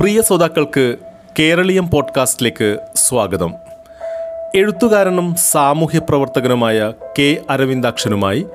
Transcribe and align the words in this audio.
പ്രിയ 0.00 0.22
ശ്രോതാക്കൾക്ക് 0.22 0.96
കേരളീയം 1.38 1.90
പോഡ്കാസ്റ്റിലേക്ക് 1.90 2.78
സ്വാഗതം. 2.96 3.54
എഴുത്തുകാരനും 4.54 5.34
സാമൂഹ്യ 5.34 5.98
പ്രവർത്തകനുമായ 5.98 6.92
കെ 7.18 7.42
അരവിന്ദാക്ഷനുമായി 7.50 8.46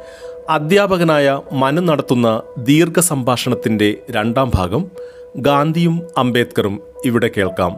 അധ്യാപകനായ 0.49 1.41
മനു 1.51 1.81
നടത്തുന്ന 1.81 2.41
ദീർഘ 2.57 2.99
സംഭാഷണത്തിന്റെ 2.99 3.97
രണ്ടാം 4.11 4.51
ഭാഗം 4.55 4.91
ഗാന്ധിയും 5.37 6.07
അംബേദ്കറും 6.17 6.81
ഇവിടെ 7.05 7.29
കേൾക്കാം. 7.37 7.77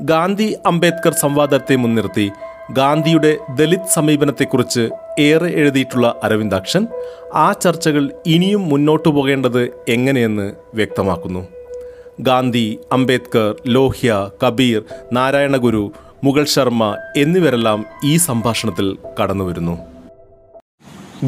ഗാന്ധി 0.00 0.56
അംബേദ്കർ 0.66 1.12
സംവാദത്തെ 1.12 1.76
മുൻനിർത്തി 1.76 2.30
ഗാന്ധിയുടെ 2.78 3.30
ദലിത് 3.58 3.92
സമീപനത്തെക്കുറിച്ച് 3.94 4.82
ഏറെ 5.18 5.48
എഴുതിയിട്ടുള്ള 5.60 6.06
അരവിന്ദാക്ഷൻ 6.22 6.82
ആ 7.34 7.46
ചർച്ചകൾ 7.62 8.04
ഇനിയും 8.34 8.62
മുന്നോട്ടു 8.68 9.08
പോകേണ്ടത് 9.08 9.62
എങ്ങനെയെന്ന് 9.94 10.46
വ്യക്തമാക്കുന്നു. 10.74 11.42
ഗാന്ധി 12.28 12.66
അംബേദ്കർ 12.92 13.48
ലോഹ്യ 13.76 14.12
കബീർ 14.44 14.80
നാരായണഗുരു 15.12 15.82
മുഗൾ 16.24 16.44
ശർമ്മ 16.54 16.84
എന്നിവരെല്ലാം 17.16 17.80
ഈ 18.04 18.14
സംഭാഷണത്തിൽ 18.28 18.86
കടന്നുവരുന്നു. 19.18 19.74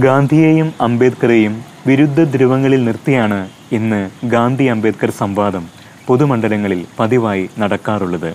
ഗാന്ധിയെയും 0.06 0.68
അംബേദ്കറെയും 0.80 1.54
വിരുദ്ധ 1.86 2.20
ധ്രുവങ്ങളിൽ 2.34 2.80
നിർത്തിയാണ് 2.84 3.40
ഇന്ന് 3.78 4.00
ഗാന്ധി 4.34 4.66
അംബേദ്കർ 4.74 5.10
സംവാദം 5.22 5.64
പൊതുമണ്ഡലങ്ങളിൽ 6.06 6.80
പതിവായി 6.98 7.44
നടക്കാറുള്ളത്. 7.58 8.32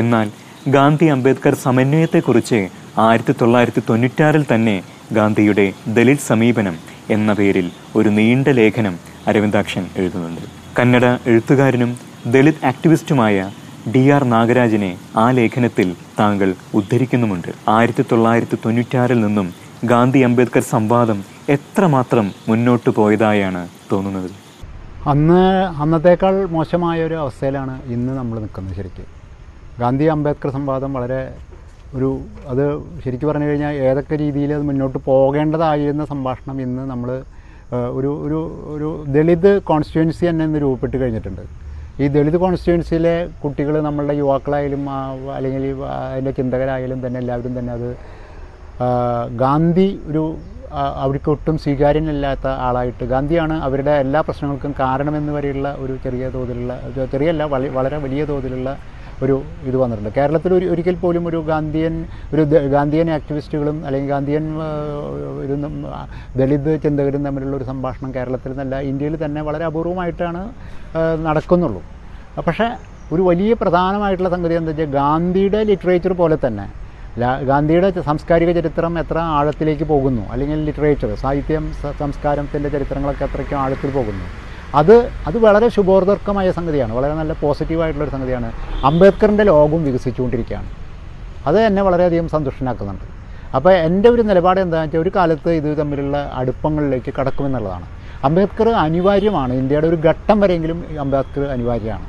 എന്നാൽ 0.00 0.26
ഗാന്ധി 0.70 1.06
അംബേദ്കർ 1.12 1.54
സമന്വയത്തെക്കുറിച്ച് 1.66 2.58
ആയിരത്തി 3.04 3.32
തൊള്ളായിരത്തി 3.40 3.82
തൊണ്ണൂറ്റാറിൽ 3.88 4.42
തന്നെ 4.50 4.74
ഗാന്ധിയുടെ 5.16 5.64
ദലിത് 5.96 6.26
സമീപനം 6.28 6.76
എന്ന 7.10 7.32
പേരിൽ 7.38 7.66
ഒരു 7.98 8.08
നീണ്ട 8.08 8.48
ലേഖനം 8.58 8.94
അരവിന്ദാക്ഷൻ 9.30 9.84
എഴുതുന്നുണ്ട്. 10.00 10.44
കന്നഡ 10.78 11.04
എഴുത്തുകാരനും 11.30 11.90
ദലിത് 12.34 12.64
ആക്ടിവിസ്റ്റുമായ 12.70 13.50
ഡി 13.94 14.02
ആർ 14.16 14.24
നാഗരാജിനെ 14.34 14.98
ആ 15.22 15.30
ലേഖനത്തിൽ 15.38 15.88
താങ്കൾ 16.20 16.54
ഉദ്ധരിക്കുന്നുമുണ്ട്. 16.80 17.50
ആയിരത്തി 17.76 18.04
തൊള്ളായിരത്തി 18.10 18.58
തൊണ്ണൂറ്റാറിൽ 18.64 19.20
നിന്നും 19.26 19.48
ഗാന്ധി 19.92 20.22
അംബേദ്കർ 20.28 20.62
സംവാദം 20.74 21.24
എത്രമാത്രം 21.56 22.30
മുന്നോട്ട് 22.50 22.90
പോയതായാണ് 22.98 23.68
തോന്നുന്നത്? 23.92 24.30
അന്ന് 25.12 25.42
അന്നത്തേക്കാൾ 25.84 26.46
മോശമായ 26.54 27.04
ഒരു 27.08 27.14
അവസ്ഥയിലാണ് 27.14 27.74
ഇന്ന് 27.96 28.12
നമ്മൾ 28.20 28.38
നിൽക്കുന്നത് 28.44 28.76
ശരിക്കും. 28.80 29.21
ഗാന്ധി 29.78 30.04
അംബേദ്കർ 30.04 30.50
സംവാദം 30.50 30.92
വളരെ 30.92 31.20
ഒരു 31.94 32.08
അത് 32.48 32.64
ശരിക്കും 33.04 33.28
പറഞ്ഞു 33.28 33.44
കഴിഞ്ഞാൽ 33.44 33.74
ഏതൊക്കെ 33.88 34.16
രീതിയിൽ 34.16 34.54
അത് 34.54 34.62
മുന്നോട്ട് 34.62 34.98
പോകേണ്ടതായിരുന്ന 35.06 36.04
സംഭാഷണം 36.04 36.60
ഇന്ന് 36.60 36.90
നമ്മൾ 36.90 37.10
ഒരു 37.90 38.10
ഒരു 38.24 38.38
ഒരു 38.74 39.04
ദളിത് 39.08 39.62
കോൺസ്റ്റിറ്റ്യുവൻസി 39.62 40.24
തന്നെ 40.28 40.44
ഇന്ന് 40.44 40.58
രൂപപ്പെട്ട് 40.58 40.96
കഴിഞ്ഞിട്ടുണ്ട്. 41.02 41.42
ഈ 42.00 42.06
ദളിത് 42.08 42.36
കോൺസ്റ്റിറ്റ്യുവൻസിയിലെ 42.36 43.28
കുട്ടികൾ 43.42 43.80
നമ്മളുടെ 43.80 44.14
യുവാക്കളായാലും 44.14 44.82
അല്ലെങ്കിൽ 45.36 45.64
അതിന്റെ 46.12 46.30
ചിന്തകരായാലും 46.30 47.06
തന്നെ 47.06 47.18
എല്ലാവരും 47.20 47.58
തന്നെ 47.58 47.72
അത് 47.72 47.90
ഗാന്ധി 49.36 50.00
ഒരു 50.06 50.36
അവർക്ക് 51.02 51.30
ഒട്ടും 51.30 51.58
സ്വീകാര്യനല്ലാത്ത 51.58 52.46
ആളായിട്ട് 52.46 53.04
ഗാന്ധിയാണ് 53.04 53.54
അവരുടെ 53.62 53.90
എല്ലാ 53.90 54.20
പ്രശ്നങ്ങൾക്കും 54.20 54.74
കാരണമെന്ന് 54.78 55.32
വരെയുള്ള 55.32 55.76
ഒരു 55.78 55.98
ചെറിയ 56.04 56.28
തോതിലുള്ള 56.28 56.74
ചെറിയല്ല 57.12 57.44
വളരെ 57.76 57.96
വലിയ 57.96 58.24
തോതിലുള്ള 58.24 58.70
ഒരു 59.24 59.36
ഇത് 59.68 59.76
വന്നിട്ടുണ്ട്. 59.82 60.10
കേരളത്തിൽ 60.18 60.50
ഒരു 60.58 60.66
ഒരിക്കൽ 60.72 60.96
പോലും 61.04 61.24
ഒരു 61.30 61.38
ഗാന്ധിയൻ 61.50 61.94
ഒരു 62.34 62.42
ഗാന്ധിയൻ 62.74 63.08
ആക്ടിവിസ്റ്റുകളും 63.16 63.76
അല്ലെങ്കിൽ 63.86 64.10
ഗാന്ധിയൻ 64.14 64.44
ഒരു 65.44 65.54
ദളിത് 66.40 66.72
ചിന്തകരും 66.84 67.24
തമ്മിലുള്ള 67.28 67.56
ഒരു 67.60 67.66
സംഭാഷണം 67.72 68.10
കേരളത്തിൽ 68.16 68.52
നിന്നല്ല 68.54 68.76
ഇന്ത്യയിൽ 68.90 69.16
തന്നെ 69.24 69.42
വളരെ 69.48 69.66
അപൂർവമായിട്ടാണ് 69.70 70.42
നടക്കുന്നുള്ളൂ. 71.28 71.82
പക്ഷേ 72.48 72.68
ഒരു 73.14 73.22
വലിയ 73.30 73.52
പ്രധാനമായിട്ടുള്ള 73.62 74.30
സംഗതി 74.34 74.54
എന്താ 74.58 74.72
വെച്ചാൽ 74.72 74.92
ഗാന്ധിയുടെ 75.00 75.60
ലിറ്ററേച്ചർ 75.70 76.12
പോലെ 76.20 76.36
തന്നെ 76.46 76.66
ഗാന്ധിയുടെ 77.50 77.88
സാംസ്കാരിക 78.06 78.50
ചരിത്രം 78.58 78.92
എത്ര 79.00 79.18
ആഴത്തിലേക്ക് 79.38 79.86
പോകുന്നു? 79.90 80.22
അല്ലെങ്കിൽ 80.32 80.58
ലിറ്ററേച്ചർ 80.68 81.10
സാഹിത്യം 81.22 81.64
സംസ്കാരത്തിന്റെ 82.02 82.68
ചരിത്രങ്ങളൊക്കെ 82.74 83.24
അത്രയ്ക്കും 83.28 83.58
ആഴത്തിൽ 83.64 83.90
പോകുന്നു. 83.98 84.26
അത് 84.74 84.94
അത് 85.28 85.36
വളരെ 85.46 85.68
ശുഭോർദർക്കമായ 85.76 86.50
സംഗതിയാണ്. 86.58 86.92
വളരെ 86.98 87.14
നല്ല 87.14 87.32
പോസിറ്റീവായിട്ടുള്ളൊരു 87.42 88.14
സംഗതിയാണ്. 88.16 88.48
അംബേദ്കറിന്റെ 88.90 89.44
ലോകം 89.52 89.82
വികസിച്ചുകൊണ്ടിരിക്കുകയാണ്. 89.88 90.70
അത് 91.44 91.58
എന്നെ 91.68 91.82
വളരെയധികം 91.82 92.26
സന്തുഷ്ടനാക്കുന്നുണ്ട്. 92.34 93.06
അപ്പോൾ 93.54 93.72
എന്റെ 93.86 94.08
ഒരു 94.08 94.22
നിലപാട് 94.22 94.58
എന്താണെന്ന് 94.60 94.88
വെച്ചാൽ 94.88 95.02
ഒരു 95.04 95.10
കാലത്ത് 95.16 95.50
ഇത് 95.60 95.78
തമ്മിലുള്ള 95.80 96.16
അടുപ്പങ്ങളിലേക്ക് 96.40 97.12
കടക്കുമെന്നുള്ളതാണ്. 97.18 97.86
അംബേദ്കർ 98.28 98.68
അനിവാര്യമാണ്. 98.86 99.52
ഇന്ത്യയുടെ 99.62 99.88
ഒരു 99.92 99.98
ഘട്ടം 100.10 100.40
വരെയെങ്കിലും 100.40 100.78
അംബേദ്കർ 101.04 101.44
അനിവാര്യമാണ് 101.56 102.06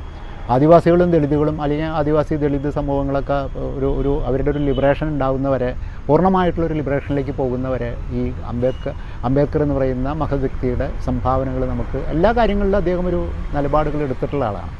ആദിവാസികളും 0.51 1.09
ദളിതുകളും 1.11 1.57
അല്ലെങ്കിൽ 1.61 1.91
ആദിവാസി 1.99 2.35
ദളിത് 2.35 2.69
സമൂഹങ്ങളൊക്കെ 2.77 3.37
ഒരു 3.77 3.89
ഒരു 3.99 4.13
അവരുടെ 4.27 4.49
ഒരു 4.51 4.61
ലിബറേഷൻ 4.67 5.07
ഉണ്ടാകുന്നവരെ 5.07 5.69
പൂർണമായിട്ടുള്ളൊരു 6.07 6.73
ലിബറേഷനിലേക്ക് 6.73 7.31
പോകുന്നവരെ 7.41 7.91
ഈ 8.19 8.23
അംബേദ്കർ 8.51 8.93
അംബേദ്കർ 9.27 9.61
എന്ന് 9.61 9.75
പറയുന്ന 9.77 10.09
മഹത് 10.21 10.41
വ്യക്തിയുടെ 10.45 10.87
സംഭാവനകൾ 11.05 11.61
നമുക്ക് 11.65 11.99
എല്ലാ 12.13 12.31
കാര്യങ്ങളിലും 12.39 12.77
അദ്ദേഹം 12.77 13.07
ഒരു 13.11 13.21
നിലപാടുകൾ 13.55 14.01
എടുത്തിട്ടുള്ള 14.07 14.45
ആളാണ്. 14.45 14.73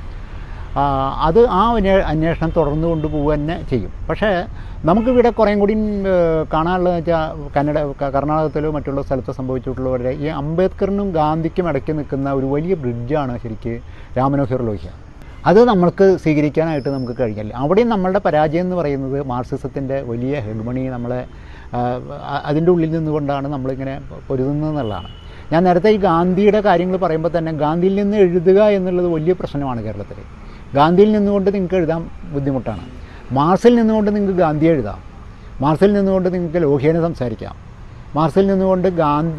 അത് 1.28 1.40
ആ 1.60 1.64
അന്വേഷണം 2.12 2.52
തുടർന്നു 2.58 2.88
കൊണ്ടുപോവുക 2.92 3.34
തന്നെ 3.34 3.56
ചെയ്യും. 3.72 3.92
പക്ഷേ 4.10 4.30
നമുക്കിവിടെ 4.90 5.30
കുറേം 5.30 5.58
കൂടി 5.60 5.76
കാണാനുള്ളതെന്ന് 6.54 7.02
വെച്ചാൽ 7.02 7.50
കന്നഡ 7.56 7.78
കർണാടകത്തിലോ 8.16 8.72
മറ്റുള്ള 8.78 9.02
സ്ഥലത്ത് 9.08 9.34
സംഭവിച്ചിട്ടുള്ളവരെ 9.40 10.14
ഈ 10.26 10.28
അംബേദ്കറിനും 10.42 11.12
ഗാന്ധിക്കും 11.20 11.70
ഇടയ്ക്ക് 11.72 11.96
നിൽക്കുന്ന 12.00 12.32
ഒരു 12.40 12.46
വലിയ 12.56 12.76
ബ്രിഡ്ജാണ് 12.84 13.36
ശരിക്ക് 13.46 13.76
രാമനോഹർ 14.20 14.64
ലോഹ്യ. 14.70 14.90
അത് 15.46 15.60
നമ്മൾക്ക് 15.70 16.06
സ്വീകരിക്കാനായിട്ട് 16.24 16.90
നമുക്ക് 16.90 17.16
കഴിഞ്ഞില്ല. 17.20 17.54
അവിടെയും 17.54 17.90
നമ്മളുടെ 17.90 18.20
പരാജയം 18.26 18.62
എന്ന് 18.62 18.76
പറയുന്നത് 18.76 19.18
മാർക്സിസത്തിന്റെ 19.28 20.02
വലിയ 20.02 20.40
ഹെഗ്മണി 20.40 20.84
നമ്മളെ 20.88 21.26
അതിന്റെ 22.44 22.72
ഉള്ളിൽ 22.72 22.92
നിന്നുകൊണ്ടാണ് 22.92 23.48
നമ്മളിങ്ങനെ 23.48 24.02
പൊരുതുന്നത് 24.28 24.70
എന്നുള്ളതാണ് 24.70 25.10
ഞാൻ 25.52 25.64
നേരത്തെ 25.64 25.90
ഈ 25.90 25.98
ഗാന്ധിയുടെ 25.98 26.62
കാര്യങ്ങൾ 26.62 26.98
പറയുമ്പോൾ 26.98 27.32
തന്നെ 27.38 27.52
ഗാന്ധിയിൽ 27.64 27.96
നിന്ന് 28.02 28.18
എഴുതുക 28.18 28.60
എന്നുള്ളത് 28.78 29.08
വലിയ 29.08 29.34
പ്രശ്നമാണ് 29.34 29.82
കേരളത്തിൽ. 29.82 30.20
ഗാന്ധിയിൽ 30.76 31.12
നിന്നുകൊണ്ട് 31.12 31.50
നിങ്ങൾക്ക് 31.56 31.76
എഴുതാൻ 31.76 32.10
ബുദ്ധിമുട്ടാണ്. 32.34 32.86
മാർസിൽ 33.32 33.76
നിന്നുകൊണ്ട് 33.76 34.16
നിങ്ങൾക്ക് 34.16 34.40
ഗാന്ധി 34.40 34.66
എഴുതാം. 34.66 35.00
മാർസിൽ 35.62 35.94
നിന്നുകൊണ്ട് 35.94 36.34
നിങ്ങൾക്ക് 36.34 36.62
ലോഹ്യനെ 36.62 37.02
സംസാരിക്കാം. 37.02 37.56
മാർസിൽ 38.16 38.48
നിന്നുകൊണ്ട് 38.48 38.88
ഗാന്ധി 38.88 39.36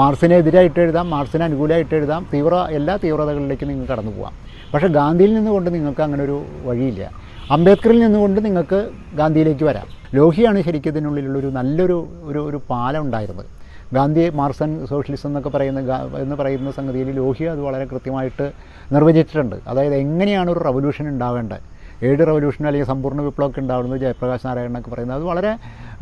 മാർസിനെതിരായിട്ട് 0.00 0.80
എഴുതാം 0.80 1.10
മാർസിന് 1.10 1.42
അനുകൂലമായിട്ട് 1.42 1.94
എഴുതാം 1.94 2.26
തീവ്ര 2.34 2.54
എല്ലാ 2.78 2.94
തീവ്രതകളിലേക്കും 3.04 3.68
നിങ്ങൾ 3.68 3.86
കടന്നു 3.86 4.12
പോകാം 4.18 4.34
പക്ഷേ 4.74 4.88
ഗാന്ധിയിൽ 4.88 5.34
നിന്നുകൊണ്ട് 5.34 5.74
നിങ്ങൾക്ക് 5.74 6.00
അങ്ങനെ 6.00 6.24
ഒരു 6.24 6.36
വഴിയില്ല. 6.64 7.10
അംബേദ്കറിൽ 7.50 7.98
നിന്നുകൊണ്ട് 7.98 8.44
നിങ്ങൾക്ക് 8.44 8.90
ഗാന്ധിയിലേക്ക് 9.12 9.64
വരാം. 9.64 9.86
ലോഹിയാണ് 10.14 10.62
ശരിക്കും 10.62 10.90
ഇതിനുള്ളിലുള്ളൊരു 10.90 11.46
നല്ലൊരു 11.46 12.08
ഒരു 12.22 12.38
ഒരു 12.38 12.60
പാലം 12.70 13.02
ഉണ്ടായിരുന്നത്. 13.02 13.46
ഗാന്ധി 13.92 14.30
മാർസൻ 14.30 14.86
സോഷ്യലിസം 14.86 15.28
എന്നൊക്കെ 15.28 15.48
പറയുന്ന 15.48 15.80
എന്ന് 16.18 16.36
പറയുന്ന 16.36 16.70
സംഗതിയിൽ 16.70 17.10
ലോഹി 17.10 17.44
അത് 17.44 17.60
വളരെ 17.60 17.84
കൃത്യമായിട്ട് 17.84 18.52
നിർവചിച്ചിട്ടുണ്ട്. 18.92 19.56
അതായത് 19.66 19.94
എങ്ങനെയാണ് 19.94 20.50
ഒരു 20.50 20.58
റവല്യൂഷൻ 20.58 21.08
ഉണ്ടാവേണ്ടത്? 21.08 21.60
ഏഴ് 22.02 22.26
റവല്യൂഷൻ 22.26 22.66
അല്ലെങ്കിൽ 22.66 22.88
സമ്പൂർണ 22.88 23.20
വിപ്ലവമൊക്കെ 23.20 23.60
ഉണ്ടാവുന്നത് 23.60 24.00
ജയപ്രകാശ് 24.00 24.46
നാരായണനൊക്കെ 24.46 24.90
പറയുന്നത്? 24.90 25.18
അത് 25.18 25.24
വളരെ 25.24 25.52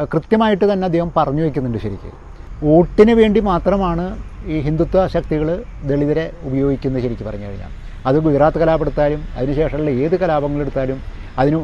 കൃത്യമായിട്ട് 0.04 0.72
തന്നെ 0.72 0.84
അദ്ദേഹം 0.84 1.12
പറഞ്ഞു 1.16 1.42
വയ്ക്കുന്നുണ്ട് 1.42 1.78
ശരിക്കും. 1.78 2.12
വോട്ടിന് 2.62 3.12
വേണ്ടി 3.12 3.40
മാത്രമാണ് 3.40 4.04
ഈ 4.46 4.60
ഹിന്ദുത്വ 4.60 5.06
ശക്തികൾ 5.06 5.64
ദളിതരെ 5.84 6.32
ഉപയോഗിക്കുന്നത് 6.42 7.02
ശരിക്കും 7.02 7.26
പറഞ്ഞു 7.26 7.46
കഴിഞ്ഞാൽ. 7.46 7.85
അത് 8.08 8.16
ഗുജറാത്ത് 8.26 8.58
കലാപെടുത്താലും 8.62 9.20
അതിനുശേഷമുള്ള 9.38 9.92
ഏത് 10.04 10.16
കലാപങ്ങളെടുത്താലും 10.22 10.98
അതിന് 11.40 11.56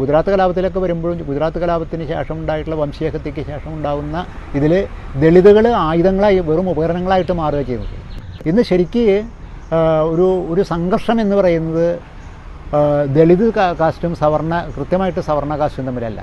ഗുജറാത്ത് 0.00 0.30
കലാപത്തിലൊക്കെ 0.32 0.80
വരുമ്പോഴും 0.84 1.22
ഗുജറാത്ത് 1.28 1.58
കലാപത്തിന് 1.62 2.04
ശേഷം 2.10 2.36
ഉണ്ടായിട്ടുള്ള 2.40 2.76
വംശീയഹത്യയ്ക്ക് 2.82 3.42
ശേഷം 3.50 3.70
ഉണ്ടാകുന്ന 3.76 4.16
ഇതിൽ 4.58 4.72
ദളിതുകൾ 5.22 5.66
ആയുധങ്ങളായി 5.86 6.40
വെറും 6.50 6.68
ഉപകരണങ്ങളായിട്ട് 6.72 7.34
മാറുക 7.40 7.62
ചെയ്യുന്നത്. 7.70 7.94
ഇന്ന് 8.50 8.62
ശരിക്ക് 8.70 9.04
ഒരു 10.12 10.26
ഒരു 10.52 10.62
സംഘർഷം 10.72 11.16
എന്ന് 11.24 11.36
പറയുന്നത് 11.40 11.88
ദളിത് 13.16 13.46
കാസ്റ്റും 13.80 14.12
സവർണ 14.20 14.54
കൃത്യമായിട്ട് 14.76 15.22
സവർണ 15.28 15.52
കാസ്റ്റും 15.60 15.86
തമ്മിലല്ല. 15.88 16.20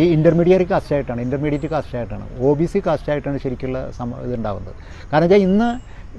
ഈ 0.00 0.02
ഇന്റർമീഡിയറ്റ് 0.16 0.66
കാസ്റ്റായിട്ടാണ് 0.72 1.20
ഇന്റർമീഡിയറ്റ് 1.26 1.68
കാസ്റ്റായിട്ടാണ് 1.72 2.24
ഒ 2.46 2.50
ബി 2.58 2.66
സി 2.72 2.78
കാസ്റ്റായിട്ടാണ് 2.86 3.38
ശരിക്കുള്ള 3.44 3.78
സമ 3.98 4.08
ഇതുണ്ടാകുന്നത്. 4.26 4.76
കാരണം 5.10 5.26
വെച്ചാൽ 5.26 5.42
ഇന്ന് 5.48 5.68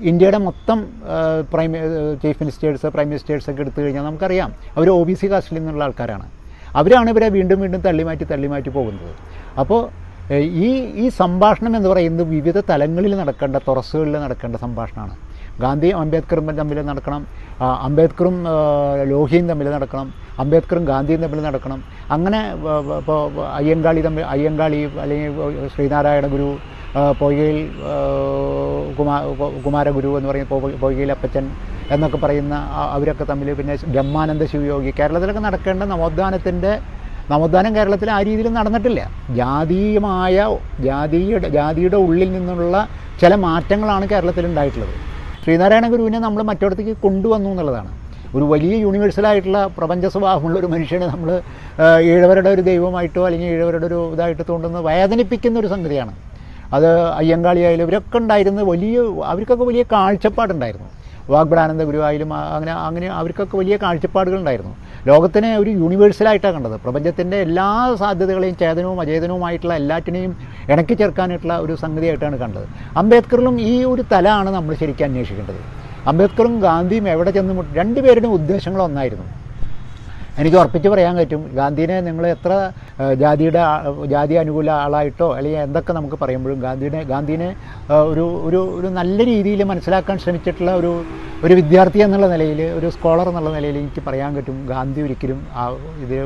ഇന്ത്യയുടെ 0.09 0.37
മൊത്തം 0.37 0.79
prime 1.53 1.71
chief 2.21 2.37
ministers 2.43 2.87
prime 2.95 3.07
ministers 3.07 3.49
ഒക്കെ 3.49 3.61
എടുത്തു 3.61 3.79
കഴിഞ്ഞാൽ 3.81 4.03
നമുക്കറിയാം 4.03 4.53
അവർ 4.77 4.89
ഒ 4.89 5.03
ബി 5.09 5.13
സി 5.13 5.27
കാസ്റ്റിൽ 5.31 5.57
നിന്നുള്ള 5.57 5.83
ആൾക്കാരാണ്. 5.83 6.25
അവരാണ് 6.79 7.09
ഇവരെ 7.13 7.27
വീണ്ടും 7.29 7.59
വീണ്ടും 7.63 7.81
തള്ളിമാറ്റി 7.81 8.25
തള്ളിമാറ്റി 8.31 8.69
പോകുന്നത്. 8.69 9.13
അപ്പോൾ 9.61 9.81
ഈ 10.65 10.69
ഈ 11.03 11.09
സംഭാഷണം 11.21 11.75
എന്ന് 11.77 11.89
പറയുന്നത് 11.89 12.27
വിവിധ 12.27 12.57
തലങ്ങളിൽ 12.69 13.13
നടക്കേണ്ട 13.21 13.57
തുറസ്സുകളിൽ 13.67 14.15
നടക്കേണ്ട 14.25 14.55
സംഭാഷണമാണ്. 14.65 15.15
ഗാന്ധിയും 15.63 15.97
അംബേദ്കറും 16.03 16.45
തമ്മിൽ 16.59 16.81
നടക്കണം 16.91 17.25
അംബേദ്കറും 17.59 18.37
ലോഹിയും 19.13 19.47
തമ്മിൽ 19.51 19.69
നടക്കണം 19.69 20.07
അംബേദ്കറും 20.41 20.83
ഗാന്ധിയും 20.91 21.21
തമ്മിൽ 21.23 21.41
നടക്കണം. 21.47 21.79
അങ്ങനെ 22.15 22.39
ഇപ്പോൾ 23.01 23.19
അയ്യങ്കാളി 23.59 24.01
തമ്മിൽ 24.07 24.23
അയ്യങ്കാളി 24.33 24.79
അല്ലെങ്കിൽ 25.03 25.31
ശ്രീനാരായണ 25.73 26.27
ഗുരു 26.33 26.49
പൊയ്കയിൽ 27.19 27.59
കുമാ 28.97 29.15
കുമാരഗുരു 29.65 30.09
എന്ന് 30.17 30.29
പറയുന്ന 30.31 30.77
പൊയ്കയിൽ 30.83 31.11
അപ്പച്ചൻ 31.15 31.45
എന്നൊക്കെ 31.93 32.17
പറയുന്ന 32.25 32.55
അവരൊക്കെ 32.95 33.25
തമ്മിൽ 33.31 33.47
പിന്നെ 33.59 33.73
ബ്രഹ്മാനന്ദ 33.93 34.43
ശിവയോഗി. 34.51 34.91
കേരളത്തിലൊക്കെ 34.99 35.43
നടക്കേണ്ട 35.47 35.83
നവോത്ഥാനത്തിന്റെ 35.93 36.73
നവോത്ഥാനം 37.31 37.71
കേരളത്തിൽ 37.77 38.09
ആ 38.17 38.19
രീതിയിൽ 38.27 38.47
നടന്നിട്ടില്ല. 38.59 39.01
ജാതീയമായ 39.39 40.45
ജാതിയുടെ 40.87 41.49
ജാതിയുടെ 41.57 41.99
ഉള്ളിൽ 42.05 42.29
നിന്നുള്ള 42.37 42.77
ചില 43.21 43.33
മാറ്റങ്ങളാണ് 43.47 44.05
കേരളത്തിൽ 44.13 44.45
ഉണ്ടായിട്ടുള്ളത് 44.51 44.95
ശ്രീനാരായണ 45.43 45.85
ഗുരുവിനെ 45.93 46.19
നമ്മൾ 46.25 46.41
മറ്റിടത്തേക്ക് 46.49 46.95
കൊണ്ടുവന്നു 47.05 47.49
എന്നുള്ളതാണ്. 47.53 47.91
ഒരു 48.35 48.45
വലിയ 48.51 48.75
യൂണിവേഴ്സലായിട്ടുള്ള 48.85 49.59
പ്രപഞ്ച 49.77 50.05
സ്വഭാവമുള്ള 50.13 50.55
ഒരു 50.61 50.69
മനുഷ്യനെ 50.73 51.07
നമ്മൾ 51.13 51.29
ഈഴവരുടെ 52.11 52.49
ഒരു 52.55 52.63
ദൈവമായിട്ടോ 52.69 53.23
അല്ലെങ്കിൽ 53.27 53.49
ഈഴവരുടെ 53.55 53.85
ഒരു 53.91 53.99
ഇതായിട്ട് 54.15 54.43
തോന്നുന്ന 54.49 54.79
വേദനിപ്പിക്കുന്ന 54.89 55.59
ഒരു 55.63 55.69
സംഗതിയാണ്. 55.73 56.13
അത് 56.75 56.89
അയ്യങ്കാളിയായാലും 57.19 57.85
ഇവരൊക്കെ 57.87 58.17
ഉണ്ടായിരുന്ന 58.21 58.61
വലിയ 58.73 58.99
അവർക്കൊക്കെ 59.31 59.65
വലിയ 59.69 59.83
കാഴ്ചപ്പാടുണ്ടായിരുന്നു. 59.93 60.89
വാഗ്ബടാനന്ദ 61.33 61.83
ഗുരുവായാലും 61.89 62.29
അങ്ങനെ 62.37 62.71
അങ്ങനെ 62.87 63.07
അവർക്കൊക്കെ 63.19 63.55
വലിയ 63.59 63.75
കാഴ്ചപ്പാടുകളുണ്ടായിരുന്നു. 63.83 64.73
ലോകത്തിനെ 65.09 65.51
ഒരു 65.61 65.71
യൂണിവേഴ്സലായിട്ടാണ് 65.81 66.55
കണ്ടത്. 66.57 66.75
പ്രപഞ്ചത്തിന്റെ 66.85 67.37
എല്ലാ 67.45 67.67
സാധ്യതകളെയും 68.01 68.57
ചേതനവും 68.63 68.99
അചേതനവുമായിട്ടുള്ള 69.03 69.75
എല്ലാറ്റിനെയും 69.81 70.33
ഇണക്കി 70.73 70.97
ചേർക്കാനായിട്ടുള്ള 71.01 71.55
ഒരു 71.65 71.75
സംഗതിയായിട്ടാണ് 71.83 72.39
കണ്ടത്. 72.43 72.67
അംബേദ്കറിലും 73.03 73.55
ഈ 73.71 73.75
ഒരു 73.93 74.05
തലമാണ് 74.13 74.51
നമ്മൾ 74.57 74.73
ശരിക്കും 74.83 75.07
അന്വേഷിക്കേണ്ടത്. 75.09 75.61
അംബേദ്കറും 76.09 76.53
ഗാന്ധിയും 76.67 77.05
എവിടെ 77.13 77.31
ചെന്ന് 77.37 77.63
രണ്ടുപേരുടെയും 77.79 78.35
ഉദ്ദേശങ്ങൾ 78.39 78.81
ഒന്നായിരുന്നു. 78.89 79.27
എനിക്ക് 80.41 80.57
ഉറപ്പിച്ച് 80.59 80.89
പറയാൻ 80.91 81.13
പറ്റും 81.19 81.41
ഗാന്ധിനെ 81.57 81.97
നിങ്ങൾ 82.05 82.23
എത്ര 82.35 82.51
ജാതിയുടെ 83.21 83.63
ജാതി 84.13 84.35
അനുകൂല 84.41 84.69
ആളായിട്ടോ 84.85 85.27
അല്ലെങ്കിൽ 85.37 85.61
എന്തൊക്കെ 85.65 85.91
നമുക്ക് 85.97 86.17
പറയുമ്പോഴും 86.21 86.59
ഗാന്ധിനെ 86.65 87.01
ഗാന്ധിനെ 87.11 87.49
ഒരു 88.11 88.25
ഒരു 88.47 88.61
ഒരു 88.77 88.89
നല്ല 88.97 89.17
രീതിയിൽ 89.31 89.61
മനസ്സിലാക്കാൻ 89.71 90.17
ശ്രമിച്ചിട്ടുള്ള 90.23 90.73
ഒരു 90.81 90.91
ഒരു 91.45 91.53
വിദ്യാർത്ഥി 91.59 92.01
എന്നുള്ള 92.05 92.27
നിലയിൽ 92.33 92.61
ഒരു 92.79 92.89
സ്കോളർ 92.95 93.29
എന്നുള്ള 93.31 93.49
നിലയിൽ 93.57 93.77
എനിക്ക് 93.83 94.03
പറയാൻ 94.07 94.31
പറ്റും 94.37 94.57
ഗാന്ധി 94.73 95.01
ഒരിക്കലും 95.07 95.39
ആ 95.61 95.65
ഇത് 96.05 96.17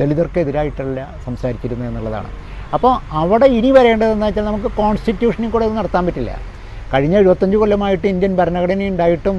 ദളിതർക്കെതിരായിട്ടല്ല 0.00 1.00
സംസാരിച്ചിരുന്നത് 1.26 1.90
എന്നുള്ളതാണ്. 1.90 2.30
അപ്പോൾ 2.76 2.92
അവിടെ 3.22 3.46
ഇനി 3.58 3.70
വരേണ്ടതെന്ന് 3.76 4.26
വെച്ചാൽ 4.28 4.46
നമുക്ക് 4.50 4.70
കോൺസ്റ്റിറ്റ്യൂഷനിൽ 4.80 5.50
കൂടെ 5.54 5.68
നടത്താൻ 5.80 6.04
പറ്റില്ല. 6.08 6.32
കഴിഞ്ഞ 6.92 7.14
എഴുപത്തഞ്ച് 7.22 7.56
കൊല്ലമായിട്ട് 7.60 8.06
ഇന്ത്യൻ 8.12 8.32
ഭരണഘടന 8.40 8.86
ഉണ്ടായിട്ടും 8.92 9.36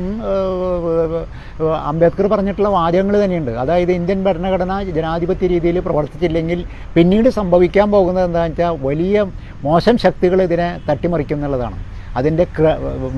അംബേദ്കർ 1.89 2.25
പറഞ്ഞിട്ടുള്ള 2.33 2.69
വാചകങ്ങൾ 2.75 3.15
തന്നെയുണ്ട്. 3.23 3.51
അതായത് 3.63 3.91
ഇന്ത്യൻ 3.99 4.19
ഭരണഘടന 4.27 4.71
ജനാധിപത്യ 4.97 5.47
രീതിയിൽ 5.53 5.79
പ്രവർത്തിച്ചില്ലെങ്കിൽ 5.87 6.59
പിന്നീട് 6.95 7.29
സംഭവിക്കാൻ 7.39 7.87
പോകുന്നത് 7.95 8.25
എന്താണെന്ന് 8.29 8.61
വെച്ചാൽ 8.61 8.77
വലിയ 8.87 9.25
മോശം 9.67 9.97
ശക്തികൾ 10.05 10.41
ഇതിനെ 10.47 10.67
തട്ടിമറിക്കും 10.89 11.37
എന്നുള്ളതാണ്. 11.39 11.79
അതിന്റെ 12.19 12.45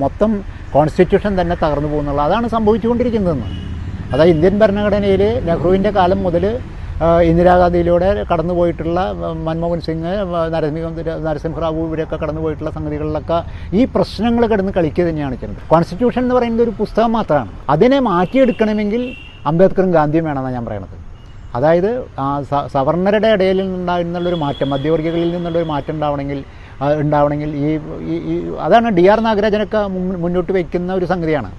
മൊത്തം 0.04 0.30
കോൺസ്റ്റിറ്റ്യൂഷൻ 0.74 1.32
തന്നെ 1.40 1.56
തകർന്നു 1.62 1.88
പോകുന്നുള്ളത്. 1.92 2.26
അതാണ് 2.28 2.46
സംഭവിച്ചുകൊണ്ടിരിക്കുന്നതെന്ന്. 2.56 3.48
അതായത് 4.12 4.32
ഇന്ത്യൻ 4.36 4.56
ഭരണഘടനയിൽ 4.62 5.22
നെഹ്റുവിന്റെ 5.48 5.90
കാലം 5.98 6.20
മുതൽ 6.26 6.44
ഇന്ദിരാഗാന്ധിയിലൂടെ 7.00 8.24
കടന്നുപോയിട്ടുള്ള 8.30 8.98
മൻമോഹൻ 9.46 9.80
സിംഗ് 9.86 10.12
നരസിംഹ 10.54 10.90
നരസിംഹറാവു 11.26 11.80
ഇവരൊക്കെ 11.88 12.16
കടന്നുപോയിട്ടുള്ള 12.22 12.70
സംഗതികളിലൊക്കെ 12.70 13.38
ഈ 13.78 13.84
പ്രശ്നങ്ങൾ 13.94 14.42
കിടന്ന് 14.46 14.72
കളിക്കുക 14.76 15.04
തന്നെയാണ് 15.08 15.36
ചെയ്യുന്നത്. 15.40 15.62
കോൺസ്റ്റിറ്റ്യൂഷൻ 15.72 16.22
എന്ന് 16.22 16.34
പറയുന്നത് 16.34 16.64
ഒരു 16.66 16.74
പുസ്തകം 16.80 17.12
മാത്രമാണ്. 17.12 17.50
അതിനെ 17.74 17.98
മാറ്റിയെടുക്കണമെങ്കിൽ 18.10 19.16
അംബേദ്കറും 19.52 19.90
ഗാന്ധിയും 19.92 20.24
വേണമെന്നാണ് 20.24 20.56
ഞാൻ 20.56 20.66
പറയുന്നത് 20.68 20.96
അതായത് 21.56 21.90
സവർണരുടെ 22.74 23.28
ഇടയിൽ 23.28 23.58
നിന്നുണ്ടായിരുന്നുള്ളൊരു 23.62 24.38
മാറ്റം 24.44 24.70
മധ്യവർഗികളിൽ 24.70 25.30
നിന്നുള്ളൊരു 25.36 25.68
മാറ്റം 25.72 25.94
ഉണ്ടാവണമെങ്കിൽ 25.94 26.44
ഉണ്ടാവണമെങ്കിൽ 27.02 27.50
ഈ 27.56 28.36
അതാണ് 28.66 28.88
ഡി 28.96 29.04
ആർ 29.12 29.20
നാഗരാജനൊക്കെ 29.26 29.80
മുന്നോട്ട് 30.22 30.52
വയ്ക്കുന്ന 30.52 30.92
ഒരു 30.92 31.06
സംഗതിയാണ്. 31.12 31.50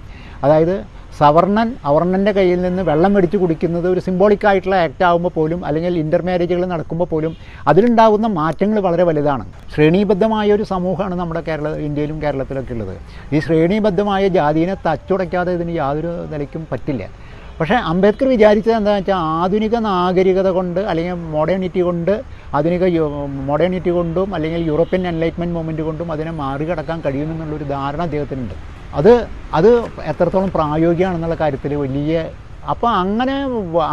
അതായത് 0.43 0.75
സവർണൻ 1.19 1.67
അവർണന്റെ 1.89 2.31
കയ്യിൽ 2.37 2.59
നിന്ന് 2.65 2.81
വെള്ളം 2.89 3.11
മേടിച്ച് 3.15 3.37
കുടിക്കുന്നത് 3.41 3.87
ഒരു 3.91 4.01
സിംബോളിക്കായിട്ടുള്ള 4.07 4.77
ആക്ട് 4.85 5.03
ആകുമ്പോൾ 5.09 5.31
പോലും 5.37 5.59
അല്ലെങ്കിൽ 5.67 5.93
ഇന്റർ 6.01 6.21
മാരേജുകൾ 6.27 6.63
നടക്കുമ്പോൾ 6.73 7.07
പോലും 7.11 7.33
അതിലുണ്ടാകുന്ന 7.71 8.27
മാറ്റങ്ങൾ 8.39 8.79
വളരെ 8.87 9.03
വലുതാണ്. 9.09 9.45
ശ്രേണീബദ്ധമായ 9.73 10.47
ഒരു 10.57 10.65
സമൂഹമാണ് 10.73 11.15
നമ്മുടെ 11.21 11.43
കേരള 11.47 11.69
ഇന്ത്യയിലും 11.87 12.17
കേരളത്തിലൊക്കെ 12.23 12.75
ഉള്ളത്. 12.77 12.95
ഈ 13.35 13.39
ശ്രേണീബദ്ധമായ 13.47 14.23
ജാതിനെ 14.37 14.75
തച്ചുടയ്ക്കാതെ 14.87 15.53
ഇതിന് 15.59 15.75
യാതൊരു 15.81 16.13
നിലയ്ക്കും 16.33 16.65
പറ്റില്ല. 16.73 17.03
പക്ഷേ 17.59 17.75
അംബേദ്കർ 17.89 18.27
വിചാരിച്ചത് 18.35 18.75
എന്താണെന്ന് 18.77 19.01
വെച്ചാൽ 19.01 19.19
ആധുനിക 19.41 19.75
നാഗരികത 19.89 20.49
കൊണ്ട് 20.57 20.79
അല്ലെങ്കിൽ 20.91 21.17
മോഡേണിറ്റി 21.35 21.81
കൊണ്ട് 21.87 22.13
ആധുനിക 22.57 22.85
മോഡേണിറ്റി 23.49 23.91
കൊണ്ടും 23.97 24.29
അല്ലെങ്കിൽ 24.35 24.61
യൂറോപ്യൻ 24.71 25.03
എൻലൈറ്റ്മെന്റ് 25.11 25.55
മൂവ്മെന്റ് 25.57 25.83
കൊണ്ടും 25.89 26.09
അതിനെ 26.15 26.31
മറികടക്കാൻ 26.43 26.99
കഴിയുമെന്നുള്ളൊരു 27.05 27.67
ധാരണ 27.75 28.01
അദ്ദേഹത്തിനുണ്ട്. 28.07 28.55
അത് 28.95 29.11
അത് 29.53 29.69
എത്രത്തോളം 30.11 30.49
പ്രായോഗികമാണെന്നുള്ള 30.55 31.37
കാര്യത്തിൽ 31.41 31.73
വലിയ 31.83 32.13
അപ്പോൾ 32.63 32.89
അങ്ങനെ 33.01 33.33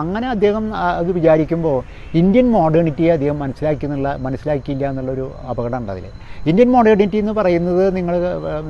അങ്ങനെ 0.02 0.26
അദ്ദേഹം 0.34 0.64
അത് 0.98 1.10
വിചാരിക്കുമ്പോൾ 1.16 1.74
ഇന്ത്യൻ 2.20 2.46
മോഡേണിറ്റിയെ 2.54 3.10
അദ്ദേഹം 3.16 3.38
മനസ്സിലാക്കി 3.42 3.84
എന്നുള്ള 3.84 4.10
മനസ്സിലാക്കിയില്ല 4.18 4.84
എന്നുള്ളൊരു 4.90 5.26
അപകടം 5.50 5.78
ഉണ്ട് 5.78 5.90
അതിൽ 5.94 6.06
ഇന്ത്യൻ 6.50 6.70
മോഡേണിറ്റി 6.76 7.18
എന്ന് 7.18 7.34
പറയുന്നത് 7.40 7.82
നിങ്ങൾ 7.98 8.14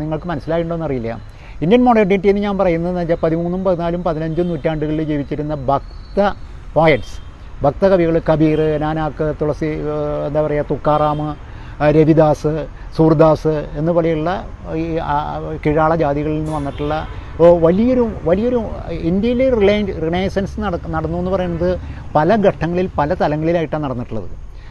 നിങ്ങൾക്ക് 0.00 0.28
മനസ്സിലായിട്ടുണ്ടോ 0.28 0.76
എന്നറിയില്ല. 0.78 1.12
ഇന്ത്യൻ 1.60 1.82
മോഡേണിറ്റി 1.86 2.28
എന്ന് 2.28 2.42
ഞാൻ 2.42 2.56
പറയുന്നത് 2.58 2.96
വെച്ചാൽ 2.98 3.20
പതിമൂന്നും 3.22 3.60
പതിനാലും 3.64 4.02
പതിനഞ്ചും 4.02 4.48
നൂറ്റാണ്ടുകളിൽ 4.48 5.04
ജീവിച്ചിരുന്ന 5.04 5.54
ഭക്ത 5.70 6.18
പോയറ്റ്സ് 6.74 7.16
ഭക്തകവികൾ 7.60 8.16
കബീർ 8.28 8.60
നാനാക്ക് 8.82 9.26
തുളസി 9.40 9.68
എന്താ 10.28 10.40
പറയുക 10.42 10.64
തുക്കാറാം 10.70 11.20
രവിദാസ് 11.96 12.52
സൂർദാസ് 12.96 13.54
എന്ന് 13.80 13.92
പോലെയുള്ള 13.92 14.30
ഈ 14.82 14.84
കീഴാള 15.64 15.92
ജാതികളിൽ 16.02 16.38
നിന്ന് 16.38 16.52
വന്നിട്ടുള്ള 16.58 16.94
വലിയൊരു 17.64 18.04
വലിയൊരു 18.28 18.58
ഇന്ത്യയിലെ 19.10 19.46
റിലേ 19.54 19.76
റിനേസൻസ് 20.04 20.60
നട 20.64 20.74
നടന്നു 20.94 21.18
എന്ന് 21.18 21.30
പറയുന്നത് 21.34 21.70
പല 22.16 22.36
ഘട്ടങ്ങളിൽ 22.48 22.88
പല 22.98 23.14
തലങ്ങളിലായിട്ടാണ് 23.22 23.84
നടന്നിട്ടുള്ളത്. 23.84 24.28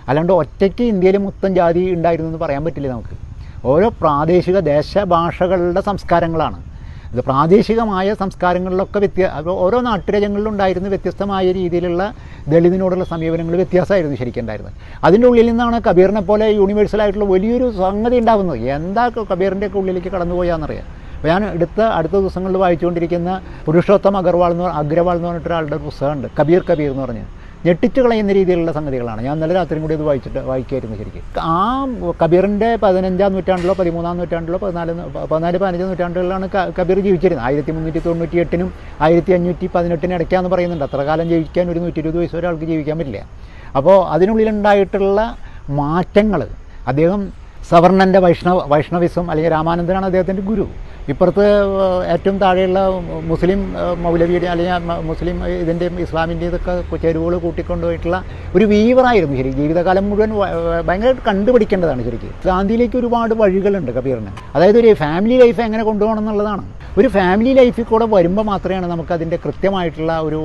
അല്ലാണ്ട് 0.10 0.34
ഒറ്റയ്ക്ക് 0.34 0.84
ഇന്ത്യയിൽ 0.94 1.18
മൊത്തം 1.28 1.52
ജാതി 1.60 1.84
ഉണ്ടായിരുന്നു 1.96 2.30
എന്ന് 2.32 2.42
പറയാൻ 2.44 2.62
പറ്റില്ല 2.66 2.90
നമുക്ക്. 2.94 3.16
ഓരോ 3.72 3.88
പ്രാദേശിക 4.02 4.60
ദേശഭാഷകളുടെ 4.74 5.82
സംസ്കാരങ്ങളാണ്. 5.90 6.60
ഇത് 7.14 7.22
പ്രാദേശികമായ 7.22 8.14
സംസ്കാരങ്ങളിലൊക്കെ 8.22 9.00
വ്യത്യ 9.04 9.30
ഓരോ 9.66 9.78
നാട്ടുരാജ്യങ്ങളിലുണ്ടായിരുന്ന 9.88 10.90
വ്യത്യസ്തമായ 10.94 11.52
രീതിയിലുള്ള 11.52 12.04
ദളിതിനോടുള്ള 12.54 13.04
സമീപനങ്ങൾ 13.04 13.56
വ്യത്യാസമായിരുന്നു 13.62 14.18
ശരിക്കും 14.22 14.44
ഉണ്ടായിരുന്നത് 14.44 14.78
അതിന്റെ 15.08 15.28
ഉള്ളിൽ 15.28 15.48
നിന്നാണ് 15.50 15.80
കബീറിനെ 15.90 16.22
പോലെ 16.30 16.48
യൂണിവേഴ്സലായിട്ടുള്ള 16.60 17.28
വലിയൊരു 17.34 17.68
സംഗതി 17.84 18.18
ഉണ്ടാകുന്നത് 18.24 18.64
എന്താ 18.78 19.06
കബീറിന്റെ 19.32 19.68
ഒക്കെ 19.68 19.80
ഉള്ളിലേക്ക് 19.82 20.12
കടന്നുപോയാന്നറിയാം. 20.16 20.88
അപ്പോൾ 21.16 21.30
ഞാൻ 21.34 21.42
എടുത്ത 21.56 21.80
അടുത്ത 21.98 22.16
ദിവസങ്ങളിൽ 22.22 22.58
വായിച്ചുകൊണ്ടിരിക്കുന്ന 22.58 23.32
പുരുഷോത്തം 23.66 24.16
അഗർവാൾ 24.18 24.52
എന്ന് 24.52 24.70
അഗ്രവാൾ 24.82 25.16
എന്ന് 25.16 25.28
പറഞ്ഞിട്ടൊരാളുടെ 25.28 25.78
പുസ്തകമുണ്ട്. 25.88 26.28
കബീർ 26.40 26.62
കബീർ 26.70 26.90
എന്ന് 26.92 27.04
പറഞ്ഞ്. 27.06 27.26
ഞെട്ടിച്ച് 27.66 28.00
കളയുന്ന 28.04 28.32
രീതിയിലുള്ള 28.38 28.72
സംഗതികളാണ്. 28.78 29.22
ഞാൻ 29.28 29.36
നല്ല 29.42 29.54
രാത്രിയും 29.58 29.84
കൂടി 29.86 29.96
ഇത് 29.98 30.04
വായിച്ചിട്ട് 30.08 30.40
വായിക്കുമായിരുന്നു 30.52 30.96
ശരിക്കും. 31.02 31.24
ആ 31.56 31.58
കബീറിന്റെ 32.22 32.70
പതിനഞ്ചാം 32.84 33.34
നൂറ്റാണ്ടിലോ 33.36 33.74
പതിമൂന്നാം 33.82 34.16
നൂറ്റാണ്ടിലോ 34.22 34.60
പതിനാല് 34.64 34.94
പതിനാല് 35.32 35.58
പതിനഞ്ച് 35.64 35.88
നൂറ്റാണ്ടുകളിലാണ് 35.92 36.48
കബീർ 36.80 37.00
ജീവിച്ചിരുന്നത്. 37.08 37.46
ആയിരത്തി 37.48 37.72
മുന്നൂറ്റി 37.78 38.02
തൊണ്ണൂറ്റി 38.08 38.40
എട്ടിനും 38.44 38.72
ആയിരത്തി 39.08 39.34
അഞ്ഞൂറ്റി 39.38 39.70
പതിനെട്ടിനും 39.76 40.16
ഇടയ്ക്കാന്ന് 40.16 40.52
പറയുന്നുണ്ട്. 40.54 40.86
അത്ര 40.90 41.04
കാലം 41.10 41.28
ജീവിക്കാൻ 41.34 41.70
ഒരു 41.74 41.80
നൂറ്റി 41.86 42.02
ഇരുപത് 42.04 42.18
വയസ്സ് 42.22 42.38
ഒരാൾക്ക് 42.42 42.66
ജീവിക്കാൻ 42.72 42.98
പറ്റില്ല. 43.02 43.22
അപ്പോൾ 43.78 43.98
അതിനുള്ളിലുണ്ടായിട്ടുള്ള 44.16 45.20
മാറ്റങ്ങൾ 45.82 46.42
അദ്ദേഹം 46.88 47.22
സവർണന്റെ 47.70 48.20
വൈഷ്ണവ 48.20 48.60
വൈഷ്ണവിസം 48.72 49.26
അല്ലെങ്കിൽ 49.32 49.52
രാമാനന്ദനാണ് 49.52 50.06
അദ്ദേഹത്തിന്റെ 50.06 50.44
ഗുരു. 50.52 50.66
ഇപ്പുറത്ത് 51.12 51.46
ഏറ്റവും 52.14 52.36
താഴെയുള്ള 52.44 52.80
മുസ്ലിം 53.32 53.62
മൗലവിയുടെ 54.04 54.48
അല്ലെങ്കിൽ 54.54 55.00
മുസ്ലിം 55.12 55.38
ഇതിന്റെയും 55.62 55.96
ഇസ്ലാമിന്റെയും 56.06 56.52
ഇതൊക്കെ 56.54 56.98
ചേരുവകൾ 57.04 57.36
കൂട്ടിക്കൊണ്ടുപോയിട്ടുള്ള 57.46 58.18
ഒരു 58.58 58.66
വീവറായിരുന്നു 58.74 59.38
ശരി 59.40 59.54
ജീവിതകാലം 59.62 60.06
മുഴുവൻ 60.10 60.34
ഭയങ്കരമായിട്ട് 60.88 61.24
കണ്ടുപിടിക്കേണ്ടതാണ് 61.30 62.04
ശരിക്കും. 62.10 62.36
ഗാന്ധിയിലേക്ക് 62.50 62.98
ഒരുപാട് 63.02 63.34
വഴികളുണ്ട് 63.42 63.92
കബീറിന്. 63.98 64.34
അതായത് 64.56 64.80
ഒരു 64.84 64.92
ഫാമിലി 65.04 65.38
ലൈഫ് 65.44 65.62
എങ്ങനെ 65.68 65.86
കൊണ്ടുപോകണം 65.90 66.22
എന്നുള്ളതാണ്. 66.24 66.64
ഒരു 67.00 67.10
ഫാമിലി 67.18 67.52
ലൈഫിൽ 67.58 67.86
കൂടെ 67.90 68.06
വരുമ്പോൾ 68.14 68.46
മാത്രമാണ് 68.52 68.88
നമുക്ക് 68.94 69.14
അതിന്റെ 69.18 69.38
കൃത്യമായിട്ടുള്ള 69.44 70.14
ഒരു 70.28 70.40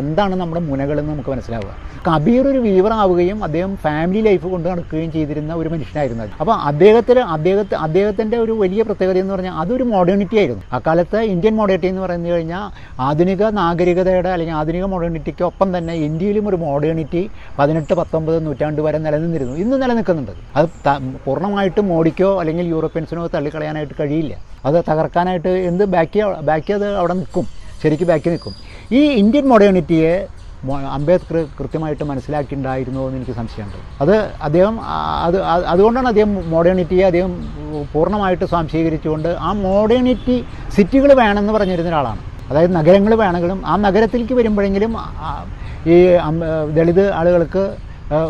എന്താണ് 0.00 0.34
നമ്മുടെ 0.40 0.60
മുനകളെന്ന് 0.68 1.10
നമുക്ക് 1.14 1.30
മനസ്സിലാവുക. 1.32 1.72
കബീർ 2.06 2.44
ഒരു 2.52 2.60
വീവറാവുകയും 2.66 3.38
അദ്ദേഹം 3.46 3.72
ഫാമിലി 3.82 4.20
ലൈഫ് 4.28 4.46
കൊണ്ട് 4.52 4.66
നടക്കുകയും 4.70 5.10
ചെയ്തിരുന്ന 5.16 5.52
ഒരു 5.60 5.68
മനുഷ്യനായിരുന്നു 5.72 6.24
അപ്പോൾ 6.42 6.54
അദ്ദേഹത്തിന് 6.70 7.22
അദ്ദേഹത്തെ 7.34 7.76
അദ്ദേഹത്തിന്റെ 7.86 8.36
ഒരു 8.44 8.54
വലിയ 8.62 8.82
പ്രത്യേകത 8.88 9.20
എന്ന് 9.22 9.34
പറഞ്ഞാൽ 9.34 9.58
അതൊരു 9.62 9.84
മോഡേണിറ്റി 10.02 10.36
ആയിരുന്നു. 10.42 10.62
അക്കാലത്ത് 10.76 11.18
ഇന്ത്യൻ 11.32 11.54
മോഡേണിറ്റി 11.60 11.88
എന്ന് 11.92 12.02
പറഞ്ഞു 12.02 12.30
കഴിഞ്ഞാൽ 12.32 12.64
ആധുനിക 13.08 13.42
നാഗരികതയുടെ 13.60 14.30
അല്ലെങ്കിൽ 14.36 14.56
ആധുനിക 14.60 14.84
മോഡേണിറ്റിക്കൊപ്പം 14.92 15.68
തന്നെ 15.78 15.94
ഇന്ത്യയിലും 16.08 16.48
ഒരു 16.50 16.58
മോഡേണിറ്റി 16.66 17.22
പതിനെട്ട് 17.58 17.94
പത്തൊമ്പത് 18.00 18.38
നൂറ്റാണ്ട് 18.46 18.80
വരെ 18.86 18.98
നിലനിന്നിരുന്നു. 19.06 19.54
ഇന്ന് 19.64 19.76
നിലനിൽക്കുന്നുണ്ട്. 19.82 20.32
അത് 20.56 20.68
പൂർണമായിട്ടും 21.26 21.86
മോഡിക്കോ 21.88 22.30
അല്ലെങ്കിൽ 22.40 22.66
യൂറോപ്യൻസിനോ 22.74 23.26
തള്ളിക്കളയാനായിട്ട് 23.34 23.94
കഴിയില്ല. 24.00 24.34
അത് 24.68 24.78
തകർക്കാനായിട്ട് 24.90 25.52
എന്ത് 25.70 25.84
ബാക്കി 25.96 26.20
ബാക്കി 26.50 26.72
അത് 26.78 26.86
അവിടെ 27.00 27.14
നിൽക്കും. 27.20 27.46
ശരിക്കും 27.82 28.08
ബാക്കി 28.08 28.28
നിൽക്കും. 28.32 28.54
ഈ 28.92 29.00
ഇന്ത്യൻ 29.22 29.44
മോഡേണിറ്റിയെ 29.52 30.12
അംബേദ്കർ 30.96 31.36
കൃത്യമായിട്ട് 31.58 32.04
മനസ്സിലാക്കിയിട്ടുണ്ടായിരുന്നോ 32.10 33.02
എന്ന് 33.06 33.18
എനിക്ക് 33.18 33.34
സംശയമുണ്ട്. 33.38 33.78
അത് 34.02 34.14
അദ്ദേഹം 34.46 34.74
അത് 35.26 35.38
അത് 35.52 35.64
അതുകൊണ്ടാണ് 35.72 36.08
അദ്ദേഹം 36.12 36.32
മോഡേണിറ്റിയെ 36.54 37.04
അദ്ദേഹം 37.10 37.32
പൂർണമായിട്ട് 37.92 38.46
സ്വാംശീകരിച്ചുകൊണ്ട് 38.52 39.30
ആ 39.46 39.52
മോഡേണിറ്റി 39.66 40.36
സിറ്റികൾ 40.76 41.12
വേണമെന്ന് 41.22 41.54
പറഞ്ഞിരുന്ന 41.56 41.90
ഒരാളാണ്. 41.92 42.22
അതായത് 42.50 42.74
നഗരങ്ങൾ 42.80 43.12
വേണമെങ്കിലും 43.22 43.60
ആ 43.70 43.74
നഗരത്തിലേക്ക് 43.86 44.34
വരുമ്പോഴെങ്കിലും 44.40 44.92
ഈ 45.94 45.96
ദളിത് 46.78 47.04
ആളുകൾക്ക് 47.20 47.64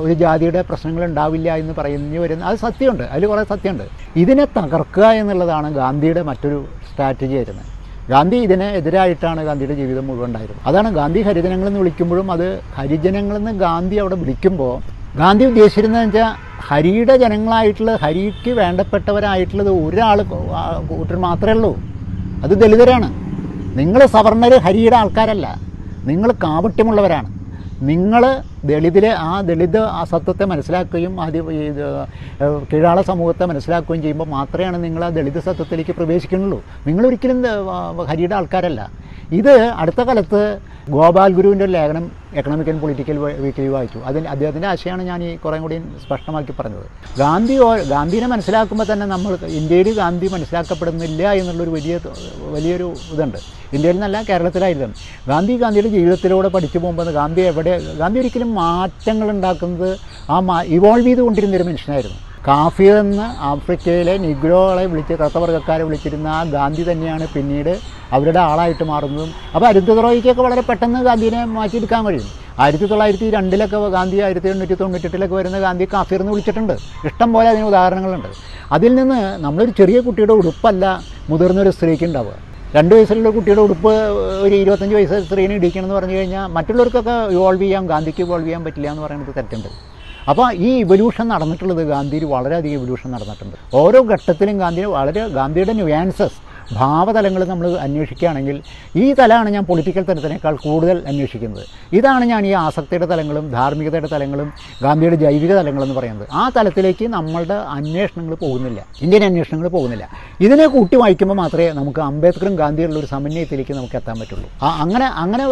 ഒരു 0.04 0.14
ജാതിയുടെ 0.22 0.60
പ്രശ്നങ്ങൾ 0.68 1.02
ഉണ്ടാവില്ല 1.08 1.54
എന്ന് 1.62 1.74
പറയുന്നു 1.78 2.18
വരുന്ന 2.24 2.48
അത് 2.50 2.58
സത്യമുണ്ട്. 2.66 3.04
അതിൽ 3.12 3.24
കുറേ 3.32 3.44
സത്യമുണ്ട്. 3.52 3.86
ഇതിനെ 4.22 4.44
തകർക്കുക 4.58 5.06
എന്നുള്ളതാണ് 5.20 5.68
ഗാന്ധിയുടെ 5.80 6.22
മറ്റൊരു 6.30 6.58
സ്ട്രാറ്റജി 6.88 7.36
ആയിരുന്നത്. 7.40 7.70
ഗാന്ധി 8.10 8.38
ഇതിനെ 8.46 8.68
എതിരായിട്ടാണ് 8.78 9.40
ഗാന്ധിയുടെ 9.48 9.74
ജീവിതം 9.80 10.04
മുഴുവൻ 10.08 10.26
ഉണ്ടായിരുന്നത്. 10.28 10.62
അതാണ് 10.68 10.88
ഗാന്ധി 10.98 11.20
ഹരിജനങ്ങളെന്ന് 11.26 11.80
വിളിക്കുമ്പോഴും 11.82 12.28
അത് 12.34 12.46
ഹരിജനങ്ങളെന്ന് 12.78 13.52
ഗാന്ധി 13.64 13.96
അവിടെ 14.02 14.16
വിളിക്കുമ്പോൾ 14.22 14.74
ഗാന്ധി 15.20 15.44
ഉദ്ദേശിച്ചിരുന്നതെന്ന് 15.50 16.10
വെച്ചാൽ 16.10 16.30
ഹരിയുടെ 16.68 17.14
ജനങ്ങളായിട്ടുള്ള 17.22 17.92
ഹരിക്ക് 18.04 18.52
വേണ്ടപ്പെട്ടവരായിട്ടുള്ളത് 18.60 19.70
ഒരാൾ 19.86 20.18
കൂട്ടർ 20.90 21.16
മാത്രമേ 21.26 21.54
ഉള്ളൂ. 21.56 21.72
അത് 22.44 22.54
ദളിതരാണ് 22.62 23.08
നിങ്ങൾ 23.80 24.00
സവർണർ 24.14 24.54
ഹരിയുടെ 24.66 24.96
ആൾക്കാരല്ല. 25.02 25.46
നിങ്ങൾ 26.10 26.30
കാപട്യമുള്ളവരാണ്. 26.44 27.28
നിങ്ങൾ 27.90 28.22
ദളിതിലെ 28.70 29.10
ആ 29.28 29.40
ദളിത് 29.48 29.78
ആ 29.98 30.00
സത്വത്തെ 30.10 30.44
മനസ്സിലാക്കുകയും 30.50 31.14
ആദ്യ 31.24 31.40
കീഴാള 32.72 33.00
സമൂഹത്തെ 33.10 33.44
മനസ്സിലാക്കുകയും 33.50 34.02
ചെയ്യുമ്പോൾ 34.02 34.28
മാത്രമേ 34.34 34.78
നിങ്ങൾ 34.86 35.04
ആ 35.04 35.08
ദളിത് 35.16 35.40
സത്വത്തിലേക്ക് 35.46 35.94
പ്രവേശിക്കുന്നുള്ളൂ. 35.98 36.58
നിങ്ങളൊരിക്കലും 36.86 37.38
ഹരിയുടെ 38.10 38.36
ആൾക്കാരല്ല. 38.40 38.82
ഇത് 39.38 39.54
അടുത്ത 39.82 40.00
കാലത്ത് 40.08 40.40
ഗോപാൽ 40.94 41.30
ഗുരുവിന്റെ 41.36 41.64
ഒരു 41.66 41.72
ലേഖനം 41.76 42.04
എക്കണോമിക് 42.40 42.68
ആൻഡ് 42.70 42.80
പൊളിറ്റിക്കൽ 42.82 43.16
വീക്കിലി 43.44 43.70
വായിച്ചു. 43.74 43.98
അതിൽ 44.08 44.22
അദ്ദേഹത്തിന്റെ 44.32 44.68
ആശയമാണ് 44.72 45.02
ഞാൻ 45.10 45.20
ഈ 45.26 45.30
കുറേ 45.44 45.58
കൂടി 45.64 45.76
സ്പഷ്ടമാക്കി 46.04 46.52
പറഞ്ഞത്. 46.58 46.86
ഗാന്ധി 47.22 47.56
ഗാന്ധിനെ 47.92 48.26
മനസ്സിലാക്കുമ്പോൾ 48.32 48.86
തന്നെ 48.92 49.06
നമ്മൾ 49.14 49.32
ഇന്ത്യയിൽ 49.60 49.88
ഗാന്ധി 50.00 50.28
മനസ്സിലാക്കപ്പെടുന്നില്ല 50.34 51.22
എന്നുള്ളൊരു 51.40 51.72
വലിയ 51.76 51.94
വലിയൊരു 52.56 52.88
ഇതുണ്ട്. 53.14 53.38
ഇന്ത്യയിൽ 53.76 53.96
നിന്നല്ല 53.98 54.22
കേരളത്തിലായിരുന്നു. 54.30 54.96
ഗാന്ധി 55.32 55.56
ഗാന്ധിയുടെ 55.62 55.92
ജീവിതത്തിലൂടെ 55.96 56.50
പഠിച്ചു 56.56 56.78
പോകുമ്പോൾ 56.82 57.10
ഗാന്ധി 57.20 57.44
എവിടെ 57.52 57.74
ഗാന്ധി 58.02 58.20
ഒരിക്കലും 58.24 58.52
മാറ്റങ്ങൾ 58.62 59.30
ഉണ്ടാക്കുന്നത് 59.36 59.90
ആ 60.34 60.38
മാ 60.50 60.58
ഇവോൾവ് 60.78 61.08
ചെയ്തുകൊണ്ടിരുന്നൊരു 61.10 61.68
മനുഷ്യനായിരുന്നു. 61.70 62.20
കാഫിർ 62.46 62.94
എന്ന് 63.00 63.26
ആഫ്രിക്കയിലെ 63.48 64.14
നിഗ്രോകളെ 64.22 64.84
വിളിച്ച് 64.92 65.14
കറുത്തവർഗക്കാരെ 65.18 65.82
വിളിച്ചിരുന്ന 65.88 66.28
ആ 66.36 66.40
ഗാന്ധി 66.54 66.82
തന്നെയാണ് 66.88 67.24
പിന്നീട് 67.34 67.72
അവരുടെ 68.16 68.40
ആളായിട്ട് 68.50 68.84
മാറുന്നതും. 68.88 69.30
അപ്പോൾ 69.54 69.66
അരുന്ധതി 69.68 70.00
റോയിക്കൊക്കെ 70.06 70.42
വളരെ 70.46 70.62
പെട്ടെന്ന് 70.68 71.00
ഗാന്ധിനെ 71.08 71.40
മാറ്റിയെടുക്കാൻ 71.56 72.02
കഴിയും. 72.06 72.26
ആയിരത്തി 72.62 72.86
തൊള്ളായിരത്തി 72.92 73.26
രണ്ടിലൊക്കെ 73.36 73.78
ഗാന്ധി 73.96 74.18
ആയിരത്തി 74.26 74.48
എണ്ണൂറ്റി 74.52 74.76
തൊണ്ണൂറ്റെട്ടിലൊക്കെ 74.80 75.36
വരുന്ന 75.40 75.60
ഗാന്ധി 75.66 75.84
കാഫിർ 75.92 76.20
എന്ന് 76.24 76.32
വിളിച്ചിട്ടുണ്ട്. 76.32 76.74
ഇഷ്ടം 77.08 77.28
പോലെ 77.36 77.48
അതിന് 77.52 77.66
ഉദാഹരണങ്ങളുണ്ട്. 77.70 78.30
അതിൽ 78.78 78.92
നിന്ന് 79.00 79.20
നമ്മളൊരു 79.44 79.74
ചെറിയ 79.82 80.00
കുട്ടിയുടെ 80.08 80.34
ഉടുപ്പല്ല 80.40 80.84
മുതിർന്നൊരു 81.30 81.72
സ്ത്രീക്ക് 81.78 82.06
ഉണ്ടാവുക. 82.10 82.34
രണ്ട് 82.76 82.92
വയസ്സുള്ള 82.94 83.30
കുട്ടിയുടെ 83.38 83.62
ഉടുപ്പ് 83.68 83.94
ഒരു 84.44 84.54
ഇരുപത്തഞ്ച് 84.62 84.94
വയസ്സ് 84.98 85.16
സ്ത്രീനെ 85.28 85.54
ഇടിക്കണം 85.60 85.86
എന്ന് 85.86 85.96
പറഞ്ഞു 85.98 86.18
കഴിഞ്ഞാൽ 86.18 86.46
മറ്റുള്ളവർക്കൊക്കെ 86.58 87.16
ഇവോൾവ് 87.36 87.64
ചെയ്യാം 87.64 87.86
ഗാന്ധിക്ക് 87.94 88.22
ഇവോൾവ് 88.26 88.46
ചെയ്യാൻ 88.46 88.62
പറ്റില്ല 88.66 88.88
എന്ന് 88.92 89.04
പറയുന്നത് 89.06 89.34
തെറ്റുണ്ട്. 89.40 89.70
അപ്പോൾ 90.30 90.46
ഈ 90.68 90.70
ഇവല്യൂഷൻ 90.84 91.26
നടന്നിട്ടുള്ളത് 91.34 91.82
ഗാന്ധിയിൽ 91.92 92.24
വളരെയധികം 92.34 92.76
ഇവല്യൂഷൻ 92.80 93.08
നടന്നിട്ടുണ്ട്. 93.14 93.56
ഓരോ 93.82 94.00
ഘട്ടത്തിലും 94.12 94.56
ഗാന്ധി 94.62 94.82
വളരെ 94.96 95.22
ഗാന്ധിയുടെ 95.38 95.74
ന്യൂയാൻസസ് 95.80 96.38
ഭാവതലങ്ങൾ 96.80 97.42
നമ്മൾ 97.52 97.66
അന്വേഷിക്കുകയാണെങ്കിൽ 97.86 98.56
ഈ 99.02 99.06
തലമാണ് 99.20 99.48
ഞാൻ 99.54 99.64
പൊളിറ്റിക്കൽ 99.70 100.04
തലത്തിനേക്കാൾ 100.10 100.54
കൂടുതൽ 100.64 100.96
അന്വേഷിക്കുന്നത്. 101.10 101.64
ഇതാണ് 101.98 102.24
ഞാൻ 102.32 102.42
ഈ 102.50 102.52
ആസക്തിയുടെ 102.64 103.06
തലങ്ങളും 103.12 103.46
ധാർമ്മികതയുടെ 103.56 104.10
തലങ്ങളും 104.14 104.48
ഗാന്ധിയുടെ 104.84 105.16
ജൈവിക 105.24 105.52
തലങ്ങളെന്ന് 105.60 105.96
പറയുന്നത്. 105.98 106.26
ആ 106.42 106.44
തലത്തിലേക്ക് 106.56 107.06
നമ്മളുടെ 107.16 107.58
അന്വേഷണങ്ങൾ 107.78 108.34
പോകുന്നില്ല. 108.44 108.80
ഇന്ത്യൻ 109.04 109.24
അന്വേഷണങ്ങൾ 109.30 109.68
പോകുന്നില്ല. 109.76 110.04
ഇതിനെ 110.46 110.66
കൂട്ടി 110.76 110.96
വായിക്കുമ്പോൾ 111.02 111.38
മാത്രമേ 111.42 111.68
നമുക്ക് 111.80 112.00
അംബേദ്കറും 112.10 112.56
ഗാന്ധിയുള്ള 112.62 112.98
ഒരു 113.02 113.08
സമന്വയത്തിലേക്ക് 113.14 113.74
നമുക്ക് 113.80 113.96
എത്താൻ 114.00 114.16
പറ്റുള്ളൂ. 114.20 114.48
അങ്ങനെ 114.82 115.06
അങ്ങനെ 115.24 115.44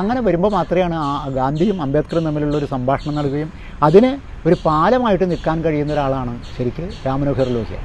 അങ്ങനെ 0.00 0.20
വരുമ്പോൾ 0.28 0.52
മാത്രമാണ് 0.58 0.98
ഗാന്ധിയും 1.40 1.82
അംബേദ്കറും 1.86 2.24
തമ്മിലുള്ള 2.28 2.56
ഒരു 2.60 2.68
സംഭാഷണം 2.74 3.16
നൽകുകയും 3.20 3.50
അതിന് 3.88 4.12
ഒരു 4.48 4.56
പാലമായിട്ട് 4.66 5.26
നിൽക്കാൻ 5.32 5.58
കഴിയുന്ന 5.64 5.92
ഒരാളാണ് 5.96 6.32
ശരിക്കും 6.56 6.88
രാമനോഹർ 7.06 7.48
ലോഹ്യ. 7.56 7.78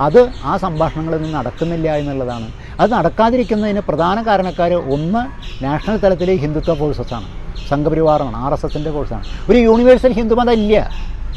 അത് 0.00 0.30
ആ 0.44 0.56
സംഭാഷണങ്ങളിൽ 0.56 1.22
നിന്ന് 1.22 1.38
നടക്കുന്നില്ല 1.38 1.96
എന്നുള്ളതാണ്. 1.96 2.46
അത് 2.80 2.92
നടക്കാതിരിക്കുന്നതിന് 2.92 3.80
പ്രധാന 3.80 4.22
കാരണക്കാർ 4.22 4.72
ഒന്ന് 4.72 5.22
നാഷണൽ 5.64 5.96
തലത്തിലെ 5.96 6.34
ഹിന്ദുത്വ 6.34 6.74
ഫോഴ്സസാണ് 6.74 7.28
സംഘപരിവാറാണ് 7.68 8.36
ആർ 8.36 8.52
എസ് 8.52 8.66
എസിന്റെ 8.66 8.90
ഫോഴ്സാണ് 8.90 9.24
ഒരു 9.50 9.58
യൂണിവേഴ്സൽ 9.58 10.12
ഹിന്ദുമതം 10.12 10.52
ഇല്ല. 10.52 10.90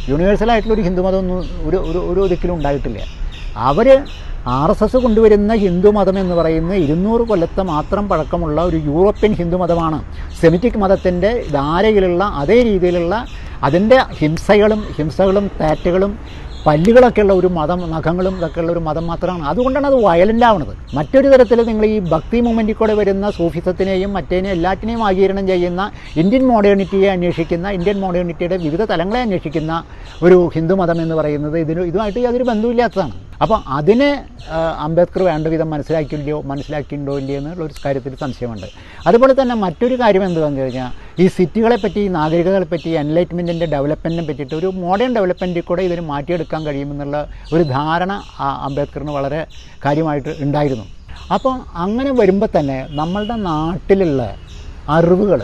യൂണിവേഴ്സലായിട്ടുള്ള 0.10 0.76
ഒരു 0.76 0.82
ഹിന്ദുമതം 0.82 1.18
ഒന്നും 1.18 1.38
ഒരു 1.68 1.78
ഒരു 1.78 2.00
ഒരു 2.12 2.20
ഒരിക്കലും 2.20 2.56
ഉണ്ടായിട്ടില്ല. 2.56 3.00
അവർ 3.56 3.88
ആർ 4.48 4.72
എസ് 4.72 4.84
എസ് 4.84 4.98
കൊണ്ടുവരുന്ന 4.98 5.56
ഹിന്ദുമതം 5.56 6.20
എന്ന് 6.20 6.36
പറയുന്നത് 6.36 6.78
ഇരുന്നൂറ് 6.78 7.22
കൊല്ലത്തെ 7.22 7.64
മാത്രം 7.64 8.10
പഴക്കമുള്ള 8.10 8.62
ഒരു 8.62 8.78
യൂറോപ്യൻ 8.78 9.34
ഹിന്ദുമതമാണ്. 9.34 10.00
സെമിറ്റിക് 10.42 10.78
മതത്തിന്റെ 10.78 11.46
ധാരയിലുള്ള 11.52 12.24
അതേ 12.24 12.64
രീതിയിലുള്ള 12.64 13.26
അതിന്റെ 13.64 13.98
ഹിംസകളും 14.20 14.84
ഹിംസകളും 14.98 15.52
താറ്റുകളും 15.62 16.20
പല്ലുകളൊക്കെയുള്ള 16.66 17.34
ഒരു 17.40 17.50
മതം 17.58 17.80
നഖങ്ങളും 17.94 18.34
ഇതൊക്കെയുള്ള 18.40 18.72
ഒരു 18.76 18.82
മതം 18.88 19.06
മാത്രമാണ്. 19.12 19.44
അതുകൊണ്ടാണ് 19.52 19.88
അത് 19.90 19.98
വയലന്റ് 20.08 20.46
ആവുന്നത് 20.50 20.74
മറ്റൊരു 20.98 21.28
തരത്തിൽ 21.34 21.60
നിങ്ങൾ 21.70 21.86
ഈ 21.86 21.98
ഭക്തി 22.14 22.40
മൂവ്മെന്റിൽ 22.46 22.78
കൂടെ 22.82 22.94
വരുന്ന 23.00 23.32
സൂഫിസത്തിനെയും 23.40 24.12
മറ്റേനെയും 24.18 24.56
എല്ലാറ്റിനെയും 24.58 25.02
ആകീരണം 25.08 25.48
ചെയ്യുന്ന 25.52 25.82
ഇന്ത്യൻ 26.24 26.46
മോഡേണിറ്റിയെ 26.52 27.10
അന്വേഷിക്കുന്ന 27.16 27.70
ഇന്ത്യൻ 27.80 28.00
മോഡേണിറ്റിയുടെ 28.06 28.60
വിവിധ 28.68 28.86
തലങ്ങളെ 28.94 29.22
അന്വേഷിക്കുന്ന 29.22 29.74
ഒരു 30.24 30.40
ഹിന്ദു 30.56 30.78
മതം 30.82 31.00
എന്ന് 31.06 31.18
പറയുന്നത് 31.22 31.58
ഇതിന് 31.60 31.84
ഇതുമായിട്ട് 31.92 32.22
യാതൊരു 32.26 32.48
ബന്ധമില്ലാത്തതാണ് 32.52 33.18
അപ്പോൾ 33.44 33.60
അതിനെ 33.78 34.10
അംബേദ്കർ 34.86 35.22
വേണ്ട 35.30 35.48
വിധം 35.54 35.70
മനസ്സിലാക്കിയില്ലയോ 35.74 36.38
മനസ്സിലാക്കിയിട്ടുണ്ടോ 36.52 37.14
ഇല്ലയോ 37.22 37.38
എന്നുള്ള 37.40 37.64
ഒരു 37.68 37.76
കാര്യത്തിൽ 37.86 38.14
സംശയമുണ്ട്. 38.24 38.68
അതുപോലെ 39.08 39.34
തന്നെ 39.40 39.56
മറ്റൊരു 39.64 39.96
കാര്യം 40.02 40.24
എന്താണെന്ന് 40.28 40.62
കഴിഞ്ഞാൽ 40.64 40.90
ഈ 41.24 41.26
സിറ്റികളെ 41.38 41.78
പറ്റി 41.84 42.00
ഈ 42.08 42.10
നാഗരികതകളെ 42.18 42.68
പറ്റി 42.74 42.92
എൻലൈറ്റ്മെന്റിന്റെ 43.02 43.68
ഡെവലപ്മെന്റിനെ 43.74 44.26
പറ്റിയിട്ട് 44.30 44.56
ഒരു 44.60 44.70
മോഡേൺ 44.84 45.12
ഡെവലപ്മെന്റിൽ 45.18 45.66
കൂടെ 45.70 45.84
ഇതിന് 45.90 46.04
മാറ്റിയെടുക്കാൻ 46.12 46.62
കഴിയുമെന്നുള്ള 46.68 47.18
ഒരു 47.54 47.64
ധാരണ 47.78 48.12
അംബേദ്കറിന് 48.68 49.16
വളരെ 49.18 49.42
കാര്യമായിട്ട് 49.86 50.32
ഉണ്ടായിരുന്നു. 50.46 50.86
അപ്പോൾ 51.36 51.54
അങ്ങനെ 51.86 52.14
വരുമ്പോൾ 52.22 52.50
തന്നെ 52.60 52.80
നമ്മളുടെ 53.02 53.36
നാട്ടിലുള്ള 53.50 54.22
അറിവുകൾ 54.98 55.42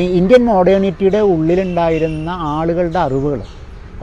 ഈ 0.00 0.02
ഇന്ത്യൻ 0.20 0.42
മോഡേണിറ്റിയുടെ 0.52 1.20
ഉള്ളിലുണ്ടായിരുന്ന 1.34 2.30
ആളുകളുടെ 2.56 3.00
അറിവുകൾ 3.06 3.42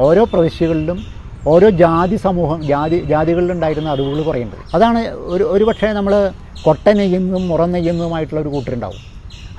ഓരോ 0.06 0.24
പ്രവിശ്യകളിലും 0.32 1.00
ഓരോ 1.48 1.70
ജാതി 1.70 2.16
സമൂഹം 2.16 2.60
ജാതി 2.64 2.98
ജാതികളിലുണ്ടായിരുന്ന 3.04 3.90
അറിവുകൾ 3.90 4.22
കുറയുന്നത് 4.22 4.60
അതാണ് 4.76 5.00
ഒരു 5.34 5.44
ഒരു 5.44 5.64
പക്ഷേ 5.64 5.88
നമ്മൾ 5.94 6.32
കൊട്ട 6.64 6.90
നെയ്യുന്നതും 6.90 7.48
മുറ 7.48 7.66
നെയ്യുന്നതുമായിട്ടുള്ള 7.66 8.42
ഒരു 8.42 8.50
കൂട്ടരുണ്ടാവും. 8.50 9.02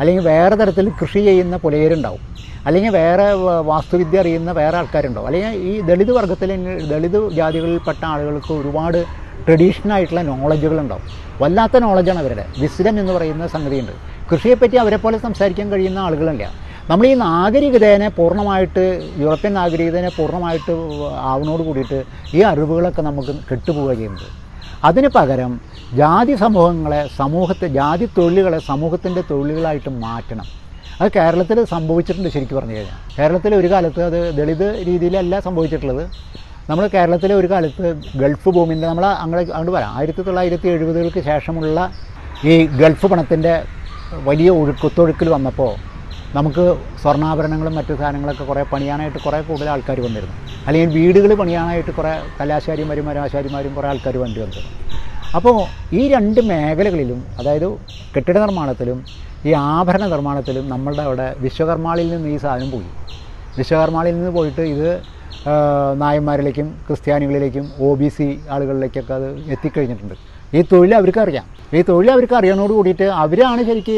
അല്ലെങ്കിൽ 0.00 0.22
വേറെ 0.22 0.54
തരത്തിൽ 0.56 0.90
കൃഷി 1.00 1.18
ചെയ്യുന്ന 1.18 1.56
പുലയരുണ്ടാവും. 1.56 2.22
അല്ലെങ്കിൽ 2.66 2.90
വേറെ 2.90 3.26
വാസ്തുവിദ്യ 3.70 4.20
അറിയുന്ന 4.20 4.50
വേറെ 4.52 4.76
ആൾക്കാരുണ്ടാവും. 4.76 5.26
അല്ലെങ്കിൽ 5.26 5.60
ഈ 5.70 5.80
ദളിത് 5.80 6.12
വർഗത്തിൽ 6.12 6.50
ദളിത് 6.92 7.18
ജാതികളിൽപ്പെട്ട 7.32 8.04
ആളുകൾക്ക് 8.12 8.52
ഒരുപാട് 8.52 9.04
ട്രഡീഷണൽ 9.46 9.92
ആയിട്ടുള്ള 9.92 10.22
നോളജുകളുണ്ടാവും 10.22 11.06
വല്ലാത്ത 11.40 11.76
നോളജാണ് 11.76 12.18
അവരുടെ. 12.18 12.44
വിസ്ഡം 12.58 12.98
എന്ന് 13.00 13.12
പറയുന്ന 13.12 13.46
സംഗതിയുണ്ട്. 13.46 13.92
കൃഷിയെപ്പറ്റി 14.32 14.76
അവരെപ്പോലെ 14.76 15.16
പോലെ 15.16 15.18
സംസാരിക്കാൻ 15.26 15.66
കഴിയുന്ന 15.72 15.98
ആളുകളില്ല. 15.98 16.44
നമ്മൾ 16.88 17.04
ഈ 17.10 17.12
നാഗരികതേനെ 17.26 18.08
പൂർണമായിട്ട് 18.16 18.82
യൂറോപ്യൻ 19.20 19.52
നാഗരികതേനെ 19.58 20.10
പൂർണമായിട്ട് 20.16 20.72
ആവണോട് 21.30 21.62
കൂടിയിട്ട് 21.68 21.98
ഈ 22.38 22.40
അറിവുകളൊക്കെ 22.48 23.02
നമുക്ക് 23.06 23.32
കെട്ടുപോവുക 23.50 23.92
ചെയ്യുന്നത്. 24.00 24.26
അതിന് 24.88 25.08
പകരം 25.16 25.52
ജാതി 26.00 26.34
സമൂഹങ്ങളെ 26.42 27.00
സമൂഹത്തെ 27.20 27.66
ജാതി 27.78 28.06
തൊഴിലുകളെ 28.16 28.58
സമൂഹത്തിന്റെ 28.70 29.22
തൊഴിലുകളായിട്ട് 29.30 29.90
മാറ്റണം. 30.04 30.46
അത് 30.98 31.08
കേരളത്തിൽ 31.16 31.58
സംഭവിച്ചിട്ടുണ്ട് 31.74 32.30
ശരിക്കും 32.34 32.58
പറഞ്ഞു 32.58 32.76
കഴിഞ്ഞാൽ. 32.76 32.98
കേരളത്തിൽ 33.16 33.54
ഒരു 33.60 33.68
കാലത്ത് 33.74 34.02
അത് 34.08 34.18
ദളിത് 34.40 34.66
രീതിയിലല്ല 34.88 35.40
സംഭവിച്ചിട്ടുള്ളത്. 35.46 36.04
നമ്മൾ 36.68 36.84
കേരളത്തിലെ 36.96 37.34
ഒരു 37.40 37.48
കാലത്ത് 37.54 37.86
ഗൾഫ് 38.20 38.50
ഭൂമിന്റെ 38.56 38.86
നമ്മൾ 38.90 39.06
അങ്ങനെ 39.24 39.40
അങ്ങോട്ട് 39.56 39.74
പറയാം 39.78 39.96
ആയിരത്തി 39.98 40.22
തൊള്ളായിരത്തി 40.28 40.68
എഴുപതുകൾക്ക് 40.74 41.22
ശേഷമുള്ള 41.30 41.78
ഈ 42.52 42.54
ഗൾഫ് 42.82 43.06
പണത്തിന്റെ 43.12 43.54
വലിയ 44.28 44.50
ഒഴുക്കൊത്തൊഴുക്കിൽ 44.60 45.28
വന്നപ്പോൾ 45.34 45.72
നമുക്ക് 46.36 46.64
സ്വർണാഭരണങ്ങളും 47.02 47.74
മറ്റു 47.78 47.92
സാധനങ്ങളൊക്കെ 48.00 48.44
കുറേ 48.50 48.62
പണിയാനായിട്ട് 48.70 49.20
കുറേ 49.26 49.38
കൂടുതൽ 49.48 49.68
ആൾക്കാർ 49.74 49.98
വന്നിരുന്നു. 50.06 50.36
അല്ലെങ്കിൽ 50.66 50.90
വീടുകൾ 50.98 51.30
പണിയാനായിട്ട് 51.40 51.92
കുറേ 51.98 52.12
കലാശാരിമാരും 52.38 53.06
മരാശാരിമാരും 53.08 53.72
കുറേ 53.76 53.88
ആൾക്കാർ 53.92 54.16
വണ്ടി 54.22 54.40
വന്നിരുന്നു. 54.44 54.72
അപ്പോൾ 55.38 55.56
ഈ 56.00 56.02
രണ്ട് 56.14 56.40
മേഖലകളിലും 56.50 57.20
അതായത് 57.40 57.68
കെട്ടിട 58.16 58.36
നിർമ്മാണത്തിലും 58.44 58.98
ഈ 59.48 59.52
ആഭരണ 59.76 60.04
നിർമ്മാണത്തിലും 60.14 60.64
നമ്മളുടെ 60.74 61.02
അവിടെ 61.08 61.28
വിശ്വകർമാളിൽ 61.46 62.06
നിന്ന് 62.14 62.28
ഈ 62.34 62.38
സാധനം 62.44 62.70
പോയി. 62.74 62.90
വിശ്വകർമാളിൽ 63.58 64.14
നിന്ന് 64.18 64.32
പോയിട്ട് 64.38 64.62
ഇത് 64.74 64.88
നായന്മാരിലേക്കും 66.02 66.68
ക്രിസ്ത്യാനികളിലേക്കും 66.86 67.64
ഒ 67.86 67.88
ബി 68.00 68.08
സി 68.16 68.26
ആളുകളിലേക്കൊക്കെ 68.54 69.14
അത് 69.18 69.28
എത്തിക്കഴിഞ്ഞിട്ടുണ്ട്. 69.54 70.16
ഈ 70.58 70.60
തൊഴിൽ 70.72 70.92
അവർക്ക് 71.00 71.20
അറിയാം 71.24 71.46
ഈ 71.76 71.80
തൊഴിൽ 71.88 72.08
അവർക്ക് 72.14 72.34
അറിയണോട് 72.38 72.72
കൂടിയിട്ട് 72.78 73.06
അവരാണ് 73.22 73.60
ശരിക്ക് 73.68 73.94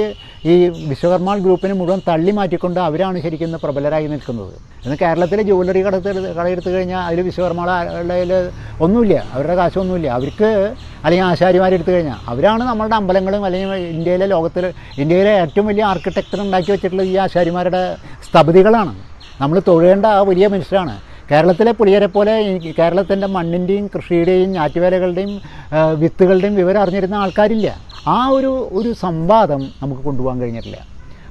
ഈ 0.51 0.55
വിശ്വകർമ്മ 0.91 1.35
ഗ്രൂപ്പിനെ 1.45 1.75
മുഴുവൻ 1.81 2.01
തള്ളി 2.09 2.33
മാറ്റിക്കൊണ്ട് 2.39 2.79
അവരാണ് 2.89 3.17
ശരിക്കും 3.25 3.59
പ്രബലരായി 3.65 4.07
നിൽക്കുന്നത്. 4.13 4.55
ഇന്ന് 4.85 4.97
കേരളത്തിലെ 5.03 5.43
ജ്വല്ലറി 5.49 5.81
കടത്ത് 5.87 6.11
കടയെടുത്ത് 6.39 6.71
കഴിഞ്ഞാൽ 6.75 7.03
അതിൽ 7.09 7.21
വിശ്വകർമ്മയുടെ 7.29 8.39
ഒന്നുമില്ല 8.85 9.17
അവരുടെ 9.35 9.57
കാശൊന്നുമില്ല. 9.61 10.09
അവർക്ക് 10.19 10.51
അല്ലെങ്കിൽ 11.05 11.27
ആശാരിമാരെടുത്ത് 11.31 11.93
കഴിഞ്ഞാൽ 11.97 12.21
അവരാണ് 12.33 12.63
നമ്മളുടെ 12.71 12.97
അമ്പലങ്ങളും 13.01 13.43
അല്ലെങ്കിൽ 13.49 13.75
ഇന്ത്യയിലെ 13.97 14.29
ലോകത്തിൽ 14.35 14.67
ഇന്ത്യയിലെ 15.03 15.35
ഏറ്റവും 15.43 15.67
വലിയ 15.71 15.85
ആർക്കിടെക്ചർ 15.93 16.41
ഉണ്ടാക്കി 16.47 16.71
വെച്ചിട്ടുള്ള 16.75 17.05
ഈ 17.13 17.17
ആശാരിമാരുടെ 17.27 17.83
സ്തബ്ധികളാണ് 18.29 18.95
നമ്മൾ 19.43 19.57
തൊഴേണ്ട 19.69 20.07
ആ 20.19 20.21
വലിയ 20.31 20.47
മനുഷ്യരാണ്. 20.55 20.95
കേരളത്തിലെ 21.31 21.73
പുലിയരെ 21.73 22.07
പോലെ 22.07 22.41
ഈ 22.41 22.73
കേരളത്തിന്റെ 22.79 23.27
മണ്ണിന്റെയും 23.27 23.91
കൃഷിയുടെയും 23.97 24.53
ഞാറ്റുവേലകളുടെയും 24.53 25.41
വിത്തുകളുടെയും 25.97 26.55
വിവരം 26.55 26.81
അറിഞ്ഞിരുന്ന 26.81 27.15
ആൾക്കാരില്ല. 27.15 27.77
ആ 28.07 28.27
ഒരു 28.27 28.69
ഒരു 28.73 28.93
സംവാദം 28.93 29.69
നമുക്ക് 29.83 30.03
കൊണ്ടുപോകാൻ 30.03 30.41
കഴിഞ്ഞിട്ടില്ല. 30.41 30.79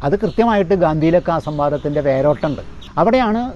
അത് 0.03 0.19
കൃത്യമായിട്ട് 0.19 0.73
ഗാന്ധിയിലൊക്കെ 0.73 1.31
ആ 1.31 1.39
സംവാദത്തിന്റെ 1.39 2.01
വേരോട്ടമുണ്ട്. 2.01 2.61
അവിടെയാണ് 2.97 3.53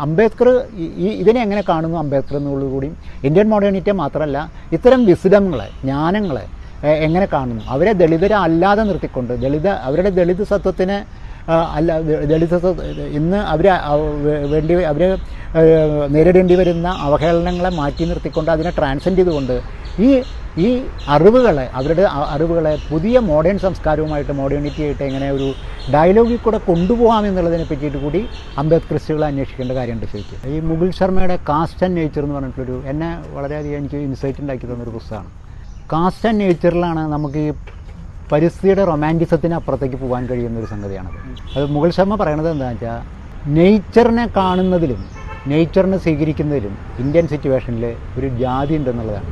അംബേദ്കർ 0.00 0.48
ഈ- 0.76 1.08
ഇതിനെ 1.08 1.42
എങ്ങനെ 1.42 1.62
കാണുന്നു 1.68 1.98
അംബേദ്കർ 1.98 2.36
എന്നുള്ളത് 2.36 2.70
കൂടിയും 2.70 2.96
ഇന്ത്യൻ 3.24 3.48
മോഡേണിറ്റി 3.48 3.90
മാത്രമല്ല 3.90 4.52
ഇത്തരം 4.72 5.04
വിസിഡങ്ങളെ 5.04 5.68
ജ്ഞാനങ്ങളെ 5.80 6.46
എങ്ങനെ 6.86 7.26
കാണുന്നു? 7.26 7.64
അവരെ 7.68 7.92
ദളിതരെ 7.92 8.34
അല്ലാതെ 8.34 8.82
നിർത്തിക്കൊണ്ട് 8.82 9.42
ദളിത 9.42 9.68
അവരുടെ 9.68 10.10
ദളിത് 10.10 10.44
സത്വത്തിനെ 10.44 11.04
അല്ല 11.76 11.90
ദളിത് 12.30 12.56
ഇന്ന് 13.18 13.38
അവർ 13.52 13.66
വേണ്ടി 14.54 14.74
അവർ 14.92 15.02
നേരിടേണ്ടി 16.14 16.54
വരുന്ന 16.60 16.88
അവഹേളനങ്ങളെ 17.06 17.70
മാറ്റി 17.80 18.04
നിർത്തിക്കൊണ്ട് 18.10 18.50
അതിനെ 18.54 18.72
ട്രാൻസെൻഡ് 18.78 19.20
ചെയ്തുകൊണ്ട് 19.20 19.56
ഈ 20.06 20.10
ഈ 20.64 20.68
അറിവുകളെ 21.14 21.64
അവരുടെ 21.78 22.04
അറിവുകളെ 22.34 22.72
പുതിയ 22.90 23.16
മോഡേൺ 23.30 23.56
സംസ്കാരവുമായിട്ട് 23.64 24.34
മോഡേണിറ്റി 24.40 24.82
ആയിട്ട് 24.86 25.02
എങ്ങനെ 25.08 25.28
ഒരു 25.36 25.48
ഡയലോഗിൽ 25.94 26.38
കൂടെ 26.44 26.58
കൊണ്ടുപോകാം 26.68 27.26
എന്നുള്ളതിനെ 27.28 27.66
പറ്റിയിട്ട് 27.70 27.98
കൂടി 28.04 28.20
അംബേദ്കറിസ്റ്റുകൾ 28.62 29.22
അന്വേഷിക്കേണ്ട 29.28 29.74
കാര്യമുണ്ട് 29.78 30.06
ശരിക്കും. 30.12 30.38
ഈ 30.54 30.56
മുഗൾ 30.70 30.88
ശർമ്മയുടെ 30.98 31.36
കാസ്റ്റ് 31.50 31.84
ആൻഡ് 31.86 31.98
നേച്ചർ 32.00 32.22
എന്ന് 32.26 32.36
പറഞ്ഞിട്ടൊരു 32.38 32.76
എന്നെ 32.92 33.10
വളരെയധികം 33.36 33.78
എനിക്ക് 33.82 34.00
ഇൻസൈറ്റ് 34.08 34.42
ഉണ്ടാക്കി 34.44 34.66
തന്നൊരു 34.72 34.94
പുസ്തകമാണ്. 34.98 35.30
കാസ്റ്റ് 35.92 36.26
ആൻഡ് 36.30 36.40
നേച്ചറിലാണ് 36.44 37.04
നമുക്ക് 37.14 37.42
ഈ 37.48 37.52
പരിസ്ഥിതിയുടെ 38.32 38.84
റൊമാന്റിസത്തിന് 38.90 39.54
അപ്പുറത്തേക്ക് 39.58 39.98
പോകാൻ 40.04 40.22
കഴിയുന്ന 40.30 40.56
ഒരു 40.62 40.68
സംഗതിയാണത്. 40.72 41.18
അത് 41.56 41.64
മുഗൾ 41.74 41.90
ശർമ്മ 41.98 42.14
പറയണത് 42.22 42.48
എന്താണെന്ന് 42.54 42.86
വെച്ചാൽ 42.86 43.54
നേച്ചറിനെ 43.58 44.26
കാണുന്നതിലും 44.38 45.02
നേച്ചറിനെ 45.50 45.98
സ്വീകരിക്കുന്നതിലും 46.04 46.74
ഇന്ത്യൻ 47.02 47.26
സിറ്റുവേഷനിൽ 47.32 47.84
ഒരു 48.18 48.28
ജാതി 48.42 48.74
ഉണ്ടെന്നുള്ളതാണ്. 48.78 49.30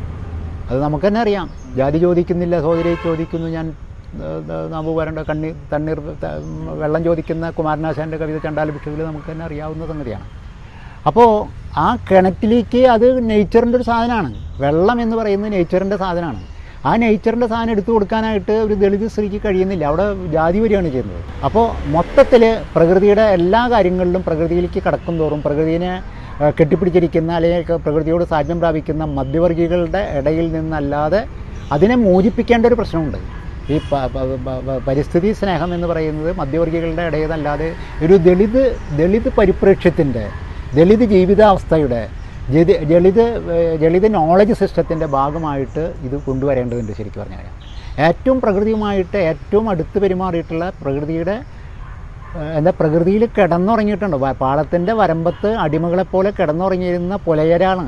അത് 0.70 0.78
നമുക്ക് 0.84 1.06
തന്നെ 1.08 1.20
അറിയാം. 1.24 1.48
ജാതി 1.78 1.98
ചോദിക്കുന്നില്ല 2.06 2.54
സഹോദരി 2.64 2.92
ചോദിക്കുന്നു 3.08 3.48
ഞാൻ 3.56 3.66
നാമ്പ് 4.72 4.90
വരേണ്ട 4.98 5.20
കണ്ണീർ 5.28 5.54
തണ്ണീർ 5.72 5.98
വെള്ളം 6.82 7.02
ചോദിക്കുന്ന 7.06 7.44
കുമാരനാശാന്റെ 7.58 8.18
കവിത 8.22 8.38
ചണ്ടാല 8.44 8.70
ഭിക്ഷയിൽ 8.76 9.00
നമുക്ക് 9.10 9.28
തന്നെ 9.32 9.44
അറിയാവുന്ന 9.48 9.86
സംഗതിയാണ്. 9.92 10.26
അപ്പോൾ 11.08 11.30
ആ 11.84 11.86
കിണറ്റിലേക്ക് 12.08 12.80
അത് 12.94 13.06
നേച്ചറിന്റെ 13.30 13.76
ഒരു 13.78 13.86
സാധനമാണ്. 13.90 14.30
വെള്ളം 14.64 14.98
എന്ന് 15.04 15.16
പറയുന്നത് 15.20 15.52
നേച്ചറിന്റെ 15.56 15.96
സാധനമാണ്. 16.04 16.42
ആ 16.88 16.92
നേച്ചറിന്റെ 17.02 17.46
സാധനം 17.52 17.72
എടുത്തു 17.74 17.90
കൊടുക്കാനായിട്ട് 17.94 18.54
ഒരു 18.64 18.74
ദളിത് 18.82 19.06
സ്ത്രീക്ക് 19.12 19.38
കഴിയുന്നില്ല. 19.44 19.84
അവിടെ 19.90 20.04
ജാതി 20.34 20.58
വരികയാണ് 20.64 20.88
ചെയ്യുന്നത്. 20.94 21.22
അപ്പോൾ 21.46 21.64
മൊത്തത്തിൽ 21.94 22.42
പ്രകൃതിയുടെ 22.74 23.24
എല്ലാ 23.38 23.62
കാര്യങ്ങളിലും 23.72 24.22
പ്രകൃതിയിലേക്ക് 24.28 24.80
കടക്കും 24.86 25.14
തോറും 25.22 25.40
പ്രകൃതിനെ 25.46 25.92
കെട്ടിപ്പിടിച്ചിരിക്കുന്ന 26.58 27.30
അല്ലെങ്കിൽ 27.38 27.78
പ്രകൃതിയോട് 27.84 28.24
സാധ്യം 28.32 28.58
പ്രാപിക്കുന്ന 28.62 29.02
മധ്യവർഗികളുടെ 29.18 30.02
ഇടയിൽ 30.18 30.46
നിന്നല്ലാതെ 30.56 31.20
അതിനെ 31.74 31.96
മോചിപ്പിക്കേണ്ട 32.06 32.64
ഒരു 32.70 32.76
പ്രശ്നമുണ്ട്. 32.80 33.18
ഈ 33.74 33.76
പരിസ്ഥിതി 34.88 35.30
സ്നേഹം 35.40 35.70
എന്ന് 35.76 35.86
പറയുന്നത് 35.92 36.30
മധ്യവർഗികളുടെ 36.40 37.04
ഇടയതല്ലാതെ 37.10 37.68
ഒരു 38.04 38.16
ദളിത് 38.26 38.62
ദളിത് 39.00 39.28
പരിപ്രേക്ഷ്യത്തിന്റെ 39.38 40.24
ദളിത് 40.78 41.04
ജീവിതാവസ്ഥയുടെ 41.14 42.02
ജലിത 42.54 42.72
ജലിത 42.90 43.20
ദളിത് 43.82 44.08
നോളജ് 44.16 44.54
സിസ്റ്റത്തിന്റെ 44.60 45.06
ഭാഗമായിട്ട് 45.16 45.84
ഇത് 46.06 46.16
കൊണ്ടുവരേണ്ടതുണ്ട് 46.26 46.92
ശരിക്കും 46.98 47.20
പറഞ്ഞു 47.22 47.38
കഴിഞ്ഞാൽ 47.38 47.54
ഏറ്റവും 48.06 48.38
പ്രകൃതിയുമായിട്ട് 48.44 49.18
ഏറ്റവും 49.30 49.66
അടുത്ത് 49.72 49.98
പെരുമാറിയിട്ടുള്ള 50.04 50.64
പ്രകൃതിയുടെ 50.82 51.36
എന്താ 52.58 52.72
പ്രകൃതിയിൽ 52.78 53.22
കിടന്നുറങ്ങിയിട്ടുണ്ട്. 53.36 54.16
പാളത്തിന്റെ 54.40 54.92
വരമ്പത്ത് 55.00 55.50
അടിമകളെപ്പോലെ 55.64 56.30
കിടന്നുറങ്ങിയിരുന്ന 56.38 57.14
പുലയരാണ്. 57.26 57.84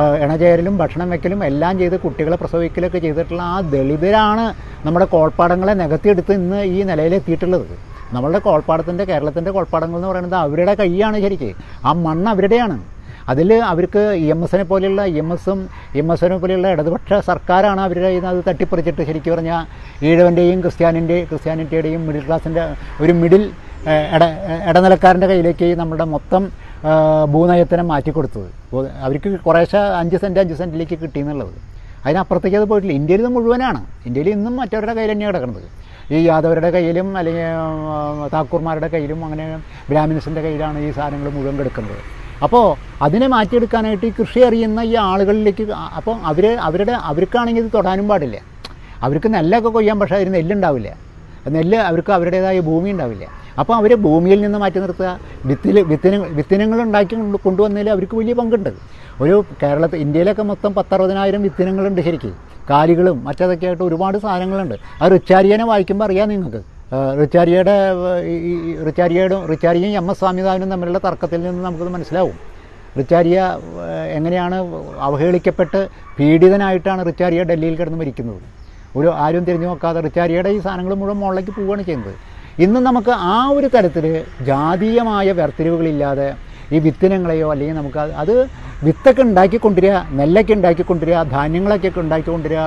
ഏഹ്, 0.00 0.16
ഇണചേരലും 0.24 0.74
ഭക്ഷണം 0.82 1.08
വെക്കലും 1.14 1.40
എല്ലാം 1.50 1.74
ചെയ്ത് 1.82 1.96
കുട്ടികളെ 2.04 2.36
പ്രസവിക്കലൊക്കെ 2.42 3.00
ചെയ്തിട്ടുള്ള 3.06 3.42
ആ 3.54 3.58
ദളിതരാണ് 3.74 4.46
നമ്മുടെ 4.86 5.06
കോൾപ്പാടങ്ങളെ 5.14 5.74
നികത്തിയെടുത്ത് 5.82 6.34
ഇന്ന് 6.40 6.60
ഈ 6.76 6.80
നിലയിലെത്തിയിട്ടുള്ളത്. 6.90 7.66
നമ്മളുടെ 8.16 8.40
കോൾപ്പാടത്തിന്റെ 8.48 9.04
കേരളത്തിന്റെ 9.10 9.50
കോൾപ്പാടങ്ങൾ 9.56 9.98
എന്ന് 10.00 10.10
പറയുന്നത് 10.12 10.38
അവരുടെ 10.46 10.74
കൈയാണ് 10.80 11.18
ശരിക്ക്. 11.26 11.50
ആ 11.86 11.92
മണ്ണ് 12.06 12.28
അവരുടെയാണ്. 12.34 12.76
അതിൽ 13.28 13.50
അവർക്ക് 13.72 14.02
എം 14.34 14.40
എസിനെ 14.44 14.64
പോലെയുള്ള 14.70 15.02
എം 15.22 15.32
എസും 15.32 15.58
എം 16.00 16.12
എസിനെ 16.12 16.36
പോലെയുള്ള 16.42 16.68
ഇടതുപക്ഷ 16.74 17.20
സർക്കാരാണ് 17.30 17.80
അവരുടെ 17.80 18.10
അത് 18.30 18.40
തട്ടിപ്പറിച്ചിട്ട് 18.48 19.02
ശരിക്കും 19.08 19.34
പറഞ്ഞാൽ 19.34 19.62
ഈഴവന്റെയും 20.08 20.60
ക്രിസ്ത്യാനിന്റെ 20.60 21.18
ക്രിസ്ത്യാനിറ്റിയുടെയും 21.30 22.06
മിഡിൽ 22.06 22.24
ക്ലാസിന്റെ 22.28 22.64
ഒരു 23.00 23.12
മിഡിൽ 23.22 23.44
ഇട 24.16 24.22
ഇടനിലക്കാരന്റെ 24.70 25.28
കയ്യിലേക്ക് 25.32 25.68
നമ്മുടെ 25.80 26.04
മൊത്തം 26.14 26.42
ഭൂനയത്തിനെ 27.34 27.82
മാറ്റിക്കൊടുത്തത്. 27.92 28.48
അവർക്ക് 29.04 29.30
കുറേശ്ശെ 29.46 29.80
അഞ്ച് 30.00 30.18
സെന്റ് 30.22 30.40
അഞ്ച് 30.42 30.56
സെന്റിലേക്ക് 30.60 30.96
കിട്ടിയെന്നുള്ളത് 31.02 31.54
അതിനപ്പുറത്തേക്ക് 32.04 32.56
അത് 32.60 32.66
പോയിട്ടില്ല. 32.70 32.94
ഇന്ത്യയിൽ 33.00 33.20
ഇത് 33.24 33.30
മുഴുവനാണ്. 33.34 33.80
ഇന്ത്യയിൽ 34.08 34.28
ഇന്നും 34.36 34.54
മറ്റവരുടെ 34.60 34.94
കയ്യിൽ 34.98 35.10
തന്നെയാണ് 35.12 35.34
കിടക്കുന്നത്. 35.34 35.68
ഈ 36.14 36.18
യാദവരുടെ 36.28 36.70
കയ്യിലും 36.76 37.08
അല്ലെങ്കിൽ 37.18 37.46
താക്കൂർമാരുടെ 38.34 38.88
കയ്യിലും 38.94 39.20
അങ്ങനെ 39.26 39.46
ബ്രാഹ്മിൻസിന്റെ 39.90 40.40
കയ്യിലാണ് 40.46 40.78
ഈ 40.86 40.90
സാധനങ്ങൾ 40.98 41.28
മുഴുവൻ 41.36 41.56
കിടക്കുന്നത്. 41.60 42.02
അപ്പോൾ 42.42 42.64
അതിനെ 43.02 43.26
മാറ്റിയെടുക്കാനായിട്ട് 43.26 44.06
ഈ 44.06 44.12
കൃഷി 44.20 44.40
അറിയുന്ന 44.40 44.80
ഈ 44.80 44.94
ആളുകളിലേക്ക് 45.10 45.64
അപ്പോൾ 45.98 46.16
അവർ 46.30 46.44
അവരുടെ 46.68 46.94
അവർക്കാണെങ്കിൽ 47.10 47.62
ഇത് 47.62 47.70
തൊടാനും 47.74 48.08
പാടില്ല. 48.08 48.36
അവർക്ക് 49.02 49.34
നെല്ലൊക്കെ 49.34 49.68
കൊയ്യാൻ 49.68 49.96
പക്ഷേ 50.00 50.16
അതിന് 50.16 50.34
നെല്ലുണ്ടാവില്ല. 50.34 50.88
നെല്ല് 51.54 51.78
അവർക്ക് 51.90 52.12
അവരുടേതായ 52.12 52.58
ഭൂമി 52.60 52.90
ഉണ്ടാവില്ല. 52.90 53.24
അപ്പോൾ 53.60 53.74
അവർ 53.76 53.92
ഭൂമിയിൽ 54.06 54.40
നിന്ന് 54.40 54.58
മാറ്റി 54.58 54.78
നിർത്തുക 54.78 55.08
വിത്തിൽ 55.50 55.76
വിത്തിന 55.92 56.16
വിത്തിനങ്ങൾ 56.38 56.82
ഉണ്ടാക്കി 56.82 57.14
കൊണ്ടുവന്നതിൽ 57.46 57.90
അവർക്ക് 57.90 58.16
വലിയ 58.20 58.34
പങ്കുണ്ട്. 58.40 58.70
ഒരു 59.20 59.36
കേരളത്തിൽ 59.62 59.98
ഇന്ത്യയിലൊക്കെ 60.04 60.42
മൊത്തം 60.42 60.74
പത്തറുപതിനായിരം 60.74 61.42
വിത്തിനങ്ങളുണ്ട് 61.42 62.00
ശരിക്കും. 62.08 62.34
കാലികളും 62.70 63.24
മറ്റതൊക്കെ 63.24 63.66
ആയിട്ട് 63.66 63.82
ഒരുപാട് 63.88 64.18
സാധനങ്ങളുണ്ട്. 64.24 64.76
ആ 65.02 65.08
റിച്ചാരിയനെ 65.14 65.64
വായിക്കുമ്പോൾ 65.72 66.04
അറിയാം 66.04 66.28
നിങ്ങൾക്ക്. 66.34 66.62
റിച്ചാരിയയുടെ 67.20 67.74
ഈ 68.30 68.52
റിച്ചാരിയയുടെ 68.86 69.36
റിച്ചാരിയും 69.50 69.92
എം 70.00 70.08
എസ് 70.12 70.20
സ്വാമിനാഥനും 70.20 70.70
തമ്മിലുള്ള 70.72 70.98
തർക്കത്തിൽ 71.06 71.40
നിന്ന് 71.44 71.62
നമുക്കത് 71.66 71.90
മനസ്സിലാവും. 71.94 72.36
റിച്ചാരിയ 72.98 73.38
എങ്ങനെയാണ് 74.16 74.56
അവഹേളിക്കപ്പെട്ട് 75.06 75.80
പീഡിതനായിട്ടാണ് 76.18 77.00
റിച്ചാരിയ 77.08 77.42
ഡൽഹിയിൽ 77.50 77.76
കിടന്ന് 77.78 77.98
മരിക്കുന്നത്? 78.02 78.42
ഒരു 78.98 79.08
ആരും 79.24 79.44
തിരിഞ്ഞു 79.48 79.68
നോക്കാതെ 79.70 80.00
റിച്ചാരിയുടെ 80.06 80.50
ഈ 80.56 80.58
സാധനങ്ങൾ 80.66 80.94
മുഴുവൻ 81.00 81.18
മുകളിലേക്ക് 81.22 81.52
പോവുകയാണ് 81.58 81.84
ചെയ്യുന്നത്. 81.88 82.16
ഇന്ന് 82.64 82.80
നമുക്ക് 82.88 83.12
ആ 83.34 83.36
ഒരു 83.58 83.68
തരത്തിൽ 83.74 84.06
ജാതീയമായ 84.48 85.28
വേർതിരിവുകളില്ലാതെ 85.38 86.28
ഈ 86.74 86.78
വിത്തിനങ്ങളെയോ 86.86 87.46
അല്ലെങ്കിൽ 87.52 87.76
നമുക്ക് 87.80 88.00
അത് 88.22 88.34
വിത്തൊക്കെ 88.86 89.22
ഉണ്ടാക്കിക്കൊണ്ടിരിക 89.28 89.94
നെല്ലൊക്കെ 90.18 90.54
ഉണ്ടാക്കിക്കൊണ്ടിരിക 90.58 91.18
ധാന്യങ്ങളൊക്കെ 91.36 91.90
ഉണ്ടാക്കിക്കൊണ്ടിരിക 92.04 92.60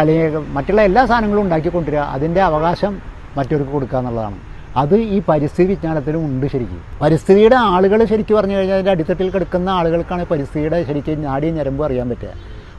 അല്ലെങ്കിൽ 0.00 0.36
മറ്റുള്ള 0.56 0.80
എല്ലാ 0.88 1.02
സാധനങ്ങളും 1.10 1.44
ഉണ്ടാക്കിക്കൊണ്ടുവരിക 1.46 2.04
അതിന്റെ 2.16 2.42
അവകാശം 2.50 2.92
മറ്റവർക്ക് 3.36 3.70
കൊടുക്കുക 3.70 3.98
എന്നുള്ളതാണ് 3.98 4.38
അത് 4.76 4.96
ഈ 4.96 5.22
പരിസ്ഥിതി 5.28 5.68
വിജ്ഞാനത്തിലും 5.68 6.26
ഉണ്ട് 6.26 6.46
ശരിക്കും. 6.46 6.82
പരിസ്ഥിതിയുടെ 7.02 7.56
ആളുകൾ 7.56 8.04
ശരിക്കും 8.04 8.36
പറഞ്ഞു 8.36 8.56
കഴിഞ്ഞാൽ 8.56 8.74
അതിന്റെ 8.74 8.90
അടിത്തട്ടിൽ 8.90 9.30
കിടക്കുന്ന 9.30 9.68
ആളുകൾക്കാണ് 9.70 10.24
പരിസ്ഥിതിയുടെ 10.24 10.84
ശരിക്കും 10.88 11.22
നാടിയും 11.22 11.54
ഞരമ്പും 11.54 11.84
അറിയാൻ 11.84 12.08
പറ്റുക. 12.08 12.32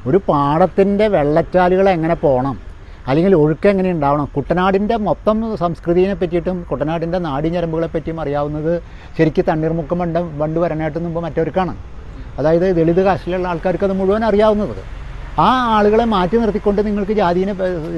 ഒരു 0.07 0.17
പാടത്തിന്റെ 0.29 1.07
വെള്ളച്ചാലുകൾ 1.07 1.89
എങ്ങനെ 1.89 2.15
പോകണം 2.15 2.57
അല്ലെങ്കിൽ 3.07 3.35
ഒഴുക്ക് 3.35 3.67
എങ്ങനെ 3.67 3.91
ഉണ്ടാവണം? 3.91 4.25
കുട്ടനാടിന്റെ 4.35 4.97
മൊത്തം 4.97 5.57
സംസ്കൃതിയെ 5.57 6.13
പറ്റിയിട്ടും 6.13 6.65
കുട്ടനാടിന്റെ 6.71 7.19
നാടി 7.19 7.49
ഞരമ്പുകളെ 7.49 7.87
പറ്റിയും 7.87 8.21
അറിയാവുന്നത് 8.21 8.81
ശരിക്കും 9.17 9.45
തണ്ണീർമുക്കം 9.47 9.99
വണ്ട 9.99 10.17
വണ്ട് 10.17 10.59
വരാനായിട്ട് 10.59 10.99
മുമ്പ് 10.99 11.19
മറ്റവർക്കാണ്. 11.23 11.75
അതായത് 12.39 12.75
ദളിത് 12.75 13.01
കാശിലുള്ള 13.05 13.47
ആൾക്കാർക്ക് 13.47 13.83
അത് 13.83 13.93
മുഴുവൻ 13.93 14.25
അറിയാവുന്നത്. 14.25 14.83
ആ 15.39 15.49
ആളുകളെ 15.77 16.05
മാറ്റി 16.05 16.37
നിർത്തിക്കൊണ്ട് 16.37 16.85
നിങ്ങൾക്ക് 16.87 17.11
ജാതിനെ 17.11 17.53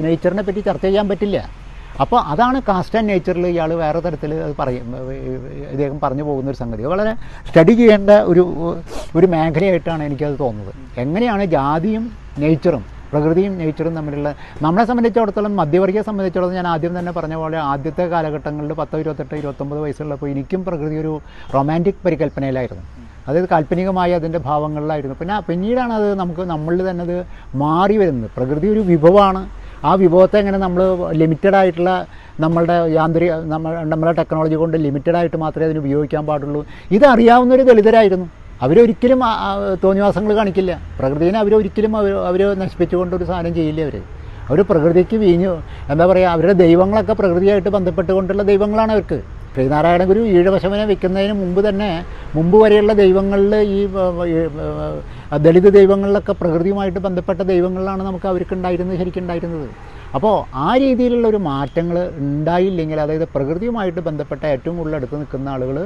നേച്ചറിനെ 0.06 0.42
പറ്റി 0.42 0.60
ചർച്ച 0.60 0.84
ചെയ്യാൻ 0.84 1.08
പറ്റില്ല. 1.08 1.63
അപ്പോൾ 2.02 2.18
അതാണ് 2.32 2.58
കാസ്റ്റ് 2.68 2.96
ആൻഡ് 2.98 3.08
നേച്ചറിൽ 3.12 3.44
ഇയാൾ 3.50 3.70
വേറെ 3.82 4.00
തരത്തിൽ 4.06 4.30
അത് 4.46 4.54
പറയും. 4.60 4.86
ഇദ്ദേഹം 5.74 5.98
പറഞ്ഞു 6.04 6.24
പോകുന്ന 6.28 6.50
ഒരു 6.52 6.58
സംഗതി. 6.62 6.82
വളരെ 6.92 7.12
സ്റ്റഡി 7.48 7.74
ചെയ്യേണ്ട 7.80 8.10
ഒരു 8.32 8.42
ഒരു 9.18 9.26
മേഖലയായിട്ടാണ് 9.34 10.02
എനിക്കത് 10.08 10.36
തോന്നുന്നത്. 10.44 10.74
എങ്ങനെയാണ് 11.04 11.44
ജാതിയും 11.56 12.04
നേച്ചറും 12.44 12.84
പ്രകൃതിയും 13.12 13.52
നേച്ചറും 13.62 13.94
തമ്മിലുള്ള 13.98 14.28
നമ്മളെ 14.62 14.84
സംബന്ധിച്ചിടത്തോളം 14.90 15.52
മധ്യവർഗീയ 15.60 16.02
സംബന്ധിച്ചിടത്തോളം 16.08 16.56
ഞാൻ 16.60 16.68
ആദ്യം 16.74 16.92
തന്നെ 16.98 17.12
പറഞ്ഞ 17.18 17.34
പോലെ 17.42 17.58
ആദ്യത്തെ 17.72 18.04
കാലഘട്ടങ്ങളിൽ 18.14 18.72
പത്തോ 18.80 18.98
ഇരുപത്തെട്ട് 19.02 19.34
ഇരുപത്തൊമ്പത് 19.42 19.80
വയസ്സുള്ളപ്പോൾ 19.84 20.28
എനിക്കും 20.34 20.60
പ്രകൃതി 20.68 20.96
ഒരു 21.04 21.12
റൊമാന്റിക് 21.56 22.00
പരികല്പനയിലായിരുന്നു 22.06 22.84
അതായത് 23.26 23.48
കാൽപ്പനികമായ 23.48 24.12
അതിന്റെ 24.20 24.40
ഭാവങ്ങളിലായിരുന്നു. 24.46 25.14
പിന്നെ 25.20 25.36
പിന്നീടാണ് 25.40 25.92
അത് 25.92 26.08
നമുക്ക് 26.22 26.40
നമ്മളിൽ 26.40 26.82
തന്നെ 26.90 27.04
അത് 27.08 27.16
മാറി 27.62 27.96
വരുന്നത്. 28.02 28.30
പ്രകൃതി 28.36 28.66
ഒരു 28.68 28.82
വിഭവമാണ്. 28.90 29.42
ആ 29.88 29.92
വിഭവത്തെ 30.02 30.36
എങ്ങനെ 30.42 30.58
നമ്മൾ 30.64 30.80
ലിമിറ്റഡ് 31.20 31.56
ആയിട്ടുള്ള 31.60 31.90
നമ്മളുടെ 32.44 32.76
യാന്ത്രിക 32.98 33.32
നമ്മൾ 33.52 33.72
നമ്മളെ 33.92 34.12
ടെക്നോളജി 34.20 34.56
കൊണ്ട് 34.62 34.76
ലിമിറ്റഡ് 34.86 35.18
ആയിട്ട് 35.20 35.38
മാത്രമേ 35.44 35.66
അതിന് 35.68 35.80
ഉപയോഗിക്കാൻ 35.84 36.22
പാടുള്ളൂ. 36.30 36.60
ഇതറിയാവുന്നൊരു 36.96 37.64
ദളിതരായിരുന്നു. 37.70 38.26
അവരൊരിക്കലും 38.64 39.20
തോന്നിവാസങ്ങൾ 39.84 40.32
കാണിക്കില്ല. 40.40 40.72
പ്രകൃതിനെ 40.98 41.38
അവരൊരിക്കലും 41.44 41.92
അവർ 42.00 42.12
അവർ 42.30 42.42
നശിപ്പിച്ചുകൊണ്ട് 42.62 43.14
ഒരു 43.18 43.24
സാധനം 43.30 43.54
ചെയ്യില്ല 43.58 43.80
അവർ 43.86 43.96
അവർ 44.50 44.58
പ്രകൃതിക്ക് 44.70 45.16
വീഞ്ഞു 45.24 45.52
എന്താ 45.92 46.04
പറയുക 46.10 46.34
അവരുടെ 46.36 46.54
ദൈവങ്ങളൊക്കെ 46.64 47.14
പ്രകൃതിയായിട്ട് 47.20 47.70
ബന്ധപ്പെട്ടുകൊണ്ടുള്ള 47.76 48.42
ദൈവങ്ങളാണ് 48.50 48.92
അവർക്ക്. 48.96 49.18
ശ്രീനാരായണ 49.54 50.02
ഗുരു 50.10 50.20
ഈഴവശമനെ 50.36 50.84
വെക്കുന്നതിന് 50.90 51.34
മുമ്പ് 51.40 51.60
തന്നെ 51.66 51.90
മുമ്പ് 52.36 52.56
വരെയുള്ള 52.62 52.92
ദൈവങ്ങളിൽ 53.02 53.54
ഈ 53.74 53.80
ദളിത് 55.46 55.68
ദൈവങ്ങളിലൊക്കെ 55.76 56.34
പ്രകൃതിയുമായിട്ട് 56.40 57.00
ബന്ധപ്പെട്ട 57.06 57.40
ദൈവങ്ങളിലാണ് 57.52 58.02
നമുക്ക് 58.08 58.28
അവർക്കുണ്ടായിരുന്നത് 58.32 58.98
ശരിക്കുണ്ടായിരുന്നത് 59.02 59.68
അപ്പോൾ 60.16 60.34
ആ 60.64 60.68
രീതിയിലുള്ള 60.84 61.26
ഒരു 61.32 61.40
മാറ്റങ്ങൾ 61.50 61.96
ഉണ്ടായില്ലെങ്കിൽ 62.24 62.98
അതായത് 63.04 63.26
പ്രകൃതിയുമായിട്ട് 63.36 64.00
ബന്ധപ്പെട്ട 64.08 64.42
ഏറ്റവും 64.54 64.74
കൂടുതൽ 64.80 64.96
അടുത്ത് 65.00 65.16
നിൽക്കുന്ന 65.22 65.48
ആളുകൾ 65.54 65.78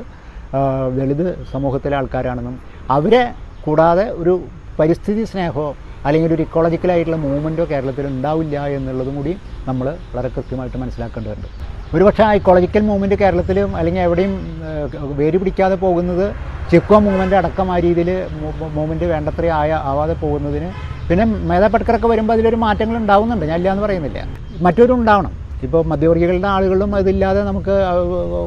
ദളിത് 0.99 1.27
സമൂഹത്തിലെ 1.53 1.97
ആൾക്കാരാണെന്നും 2.01 2.57
അവരെ 2.97 3.25
കൂടാതെ 3.67 4.07
ഒരു 4.23 4.35
പരിസ്ഥിതി 4.79 5.25
സ്നേഹമോ 5.33 5.69
അല്ലെങ്കിൽ 6.07 6.31
ഒരു 6.35 6.45
ഇക്കോളജിക്കലായിട്ടുള്ള 6.49 7.19
മൂവ്മെന്റോ 7.25 7.65
കേരളത്തിൽ 7.73 8.07
ഉണ്ടാവില്ല 8.13 8.67
എന്നുള്ളതും 8.77 9.17
കൂടി 9.21 9.33
നമ്മൾ 9.69 9.87
വളരെ 10.15 10.31
കൃത്യമായിട്ട് 10.37 10.79
മനസ്സിലാക്കേണ്ടതുണ്ട്. 10.85 11.49
ഒരുപക്ഷെ 11.95 12.23
ആ 12.29 12.31
ഇക്കോളജിക്കൽ 12.39 12.83
മൂവ്മെന്റ് 12.89 13.17
കേരളത്തിലും 13.21 13.71
അല്ലെങ്കിൽ 13.79 14.03
എവിടെയും 14.07 14.33
വേര് 15.21 15.37
പിടിക്കാതെ 15.41 15.77
പോകുന്നത് 15.85 16.27
ചിക്കോ 16.71 16.97
മൂവ്മെന്റ് 17.05 17.37
അടക്കം 17.41 17.69
ആ 17.75 17.77
രീതിയിൽ 17.85 18.11
മൂവ്മെന്റ് 18.77 19.07
വേണ്ടത്ര 19.13 19.47
ആയ 19.61 19.71
ആവാതെ 19.91 20.15
പോകുന്നതിന്. 20.23 20.69
പിന്നെ 21.11 21.25
മേധാ 21.51 21.69
വരുമ്പോൾ 22.13 22.35
അതിലൊരു 22.37 22.59
മാറ്റങ്ങൾ 22.65 22.97
ഉണ്ടാവുന്നുണ്ട്. 23.03 23.45
ഞാൻ 23.51 23.57
ഇല്ല 23.61 23.71
എന്ന് 23.75 23.85
പറയുന്നില്ല. 23.85 24.21
മറ്റൊരു 24.67 24.93
ഉണ്ടാവണം. 25.01 25.35
ഇപ്പോൾ 25.67 25.81
മധ്യവർഗികളുടെ 25.91 26.49
ആളുകളും 26.57 26.91
അതില്ലാതെ 26.97 27.41
നമുക്ക് 27.51 27.75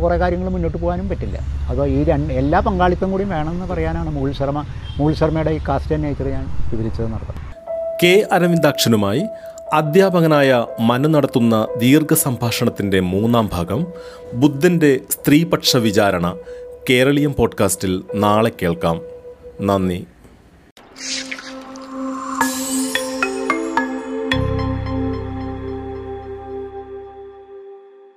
കുറേ 0.04 0.18
കാര്യങ്ങൾ 0.22 0.50
മുന്നോട്ട് 0.56 0.78
പോകാനും 0.84 1.08
പറ്റില്ല. 1.12 1.38
അതോ 1.72 1.86
ഈ 1.96 2.00
രണ്ട് 2.12 2.32
എല്ലാ 2.42 2.60
പങ്കാളിത്തം 2.68 3.10
കൂടി 3.14 3.26
വേണമെന്ന് 3.34 3.68
പറയാനാണ് 3.72 4.10
മൂൾ 4.18 4.30
ശർമ്മ 4.40 4.62
മൂൾ 5.00 5.12
ശർമ്മയുടെ 5.22 5.54
ഈ 5.58 5.60
കാസ്റ്റ് 5.70 5.96
ആൻഡ് 5.96 6.06
നേച്ചർ 6.08 6.30
ഞാൻ 6.38 6.46
വിവരിച്ചത് 6.72 7.08
നടത്തുന്നത്. 7.14 7.48
കെ 8.04 8.14
അരവിന്ദാക്ഷനുമായി 8.36 9.24
അധ്യാപകനായ 9.74 10.66
മനു 10.80 11.08
നടത്തുന്ന 11.08 11.68
ദീർഘ 11.78 12.14
സംഭാഷണത്തിന്റെ 12.14 13.00
മൂന്നാം 13.00 13.50
ഭാഗം 13.54 13.88
ബുദ്ധന്റെ 14.34 15.00
സ്ത്രീപക്ഷ 15.10 15.78
വിചാരണ 15.78 16.38
കേരളീയം 16.90 17.34
പോഡ്കാസ്റ്റിൽ 17.34 18.04
നാളെ 18.16 18.52
കേൾക്കാം. 18.62 19.02
നന്ദി. 19.62 20.06